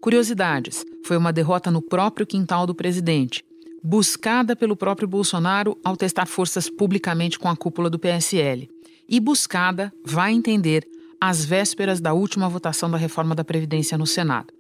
Curiosidades: 0.03 0.85
foi 1.07 1.17
uma 1.17 1.33
derrota 1.33 1.71
no 1.71 1.81
próprio 1.81 2.27
quintal 2.27 2.67
do 2.67 2.75
presidente, 2.75 3.43
buscada 3.83 4.57
pelo 4.57 4.77
próprio 4.77 5.09
Bolsonaro 5.09 5.79
ao 5.85 5.97
testar 5.97 6.27
forças 6.27 6.69
publicamente 6.69 7.39
com 7.39 7.49
a 7.49 7.57
cúpula 7.57 7.89
do 7.89 7.99
PSL. 7.99 8.69
E 9.09 9.21
buscada, 9.21 9.93
vai 10.05 10.33
entender, 10.33 10.87
às 11.21 11.45
vésperas 11.45 12.01
da 12.01 12.13
última 12.13 12.49
votação 12.49 12.91
da 12.91 12.97
reforma 12.97 13.35
da 13.35 13.45
Previdência 13.45 13.99
no 13.99 14.07
Senado. 14.07 14.53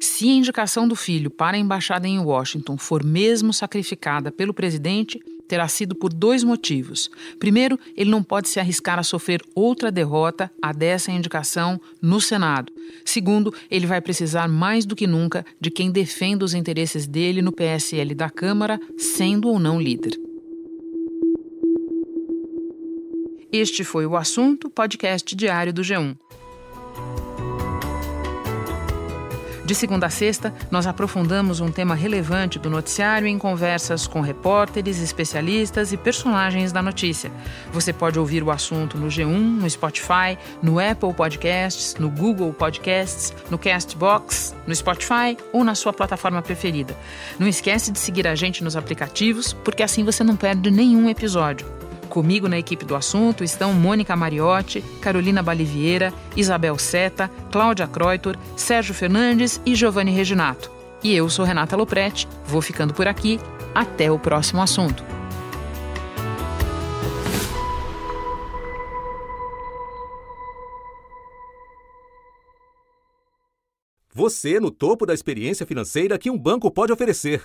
Se 0.00 0.28
a 0.28 0.32
indicação 0.32 0.86
do 0.86 0.94
filho 0.94 1.30
para 1.30 1.56
a 1.56 1.60
embaixada 1.60 2.06
em 2.06 2.18
Washington 2.18 2.76
for 2.76 3.02
mesmo 3.02 3.52
sacrificada 3.52 4.30
pelo 4.30 4.54
presidente, 4.54 5.20
terá 5.48 5.66
sido 5.68 5.94
por 5.94 6.12
dois 6.12 6.44
motivos. 6.44 7.10
Primeiro, 7.38 7.78
ele 7.96 8.10
não 8.10 8.22
pode 8.22 8.48
se 8.48 8.60
arriscar 8.60 8.98
a 8.98 9.02
sofrer 9.02 9.42
outra 9.54 9.90
derrota 9.90 10.50
a 10.60 10.72
dessa 10.72 11.10
indicação 11.10 11.80
no 12.02 12.20
Senado. 12.20 12.72
Segundo, 13.04 13.52
ele 13.70 13.86
vai 13.86 14.00
precisar 14.00 14.48
mais 14.48 14.84
do 14.84 14.96
que 14.96 15.06
nunca 15.06 15.44
de 15.60 15.70
quem 15.70 15.90
defenda 15.90 16.44
os 16.44 16.54
interesses 16.54 17.06
dele 17.06 17.42
no 17.42 17.52
PSL 17.52 18.14
da 18.14 18.30
Câmara, 18.30 18.80
sendo 18.96 19.48
ou 19.48 19.58
não 19.58 19.80
líder. 19.80 20.18
Este 23.52 23.84
foi 23.84 24.04
o 24.06 24.16
assunto 24.16 24.68
podcast 24.68 25.34
diário 25.34 25.72
do 25.72 25.82
G1. 25.82 26.16
De 29.66 29.74
segunda 29.74 30.06
a 30.06 30.10
sexta, 30.10 30.54
nós 30.70 30.86
aprofundamos 30.86 31.58
um 31.58 31.72
tema 31.72 31.96
relevante 31.96 32.56
do 32.56 32.70
noticiário 32.70 33.26
em 33.26 33.36
conversas 33.36 34.06
com 34.06 34.20
repórteres, 34.20 35.02
especialistas 35.02 35.92
e 35.92 35.96
personagens 35.96 36.70
da 36.70 36.80
notícia. 36.80 37.32
Você 37.72 37.92
pode 37.92 38.16
ouvir 38.16 38.44
o 38.44 38.52
assunto 38.52 38.96
no 38.96 39.08
G1, 39.08 39.26
no 39.26 39.68
Spotify, 39.68 40.38
no 40.62 40.78
Apple 40.78 41.12
Podcasts, 41.12 41.96
no 41.98 42.08
Google 42.08 42.52
Podcasts, 42.52 43.34
no 43.50 43.58
Castbox, 43.58 44.54
no 44.68 44.74
Spotify 44.74 45.36
ou 45.52 45.64
na 45.64 45.74
sua 45.74 45.92
plataforma 45.92 46.40
preferida. 46.40 46.96
Não 47.36 47.48
esquece 47.48 47.90
de 47.90 47.98
seguir 47.98 48.28
a 48.28 48.36
gente 48.36 48.62
nos 48.62 48.76
aplicativos, 48.76 49.52
porque 49.52 49.82
assim 49.82 50.04
você 50.04 50.22
não 50.22 50.36
perde 50.36 50.70
nenhum 50.70 51.10
episódio. 51.10 51.66
Comigo 52.16 52.48
na 52.48 52.58
equipe 52.58 52.82
do 52.82 52.96
assunto 52.96 53.44
estão 53.44 53.74
Mônica 53.74 54.16
Mariotti, 54.16 54.80
Carolina 55.02 55.42
Balivieira, 55.42 56.14
Isabel 56.34 56.78
Seta, 56.78 57.30
Cláudia 57.52 57.86
Croitor, 57.86 58.38
Sérgio 58.56 58.94
Fernandes 58.94 59.60
e 59.66 59.74
Giovanni 59.74 60.12
Reginato. 60.12 60.72
E 61.04 61.14
eu 61.14 61.28
sou 61.28 61.44
Renata 61.44 61.76
Loprete, 61.76 62.26
vou 62.46 62.62
ficando 62.62 62.94
por 62.94 63.06
aqui. 63.06 63.38
Até 63.74 64.10
o 64.10 64.18
próximo 64.18 64.62
assunto. 64.62 65.04
Você 74.14 74.58
no 74.58 74.70
topo 74.70 75.04
da 75.04 75.12
experiência 75.12 75.66
financeira 75.66 76.18
que 76.18 76.30
um 76.30 76.38
banco 76.38 76.70
pode 76.70 76.94
oferecer. 76.94 77.44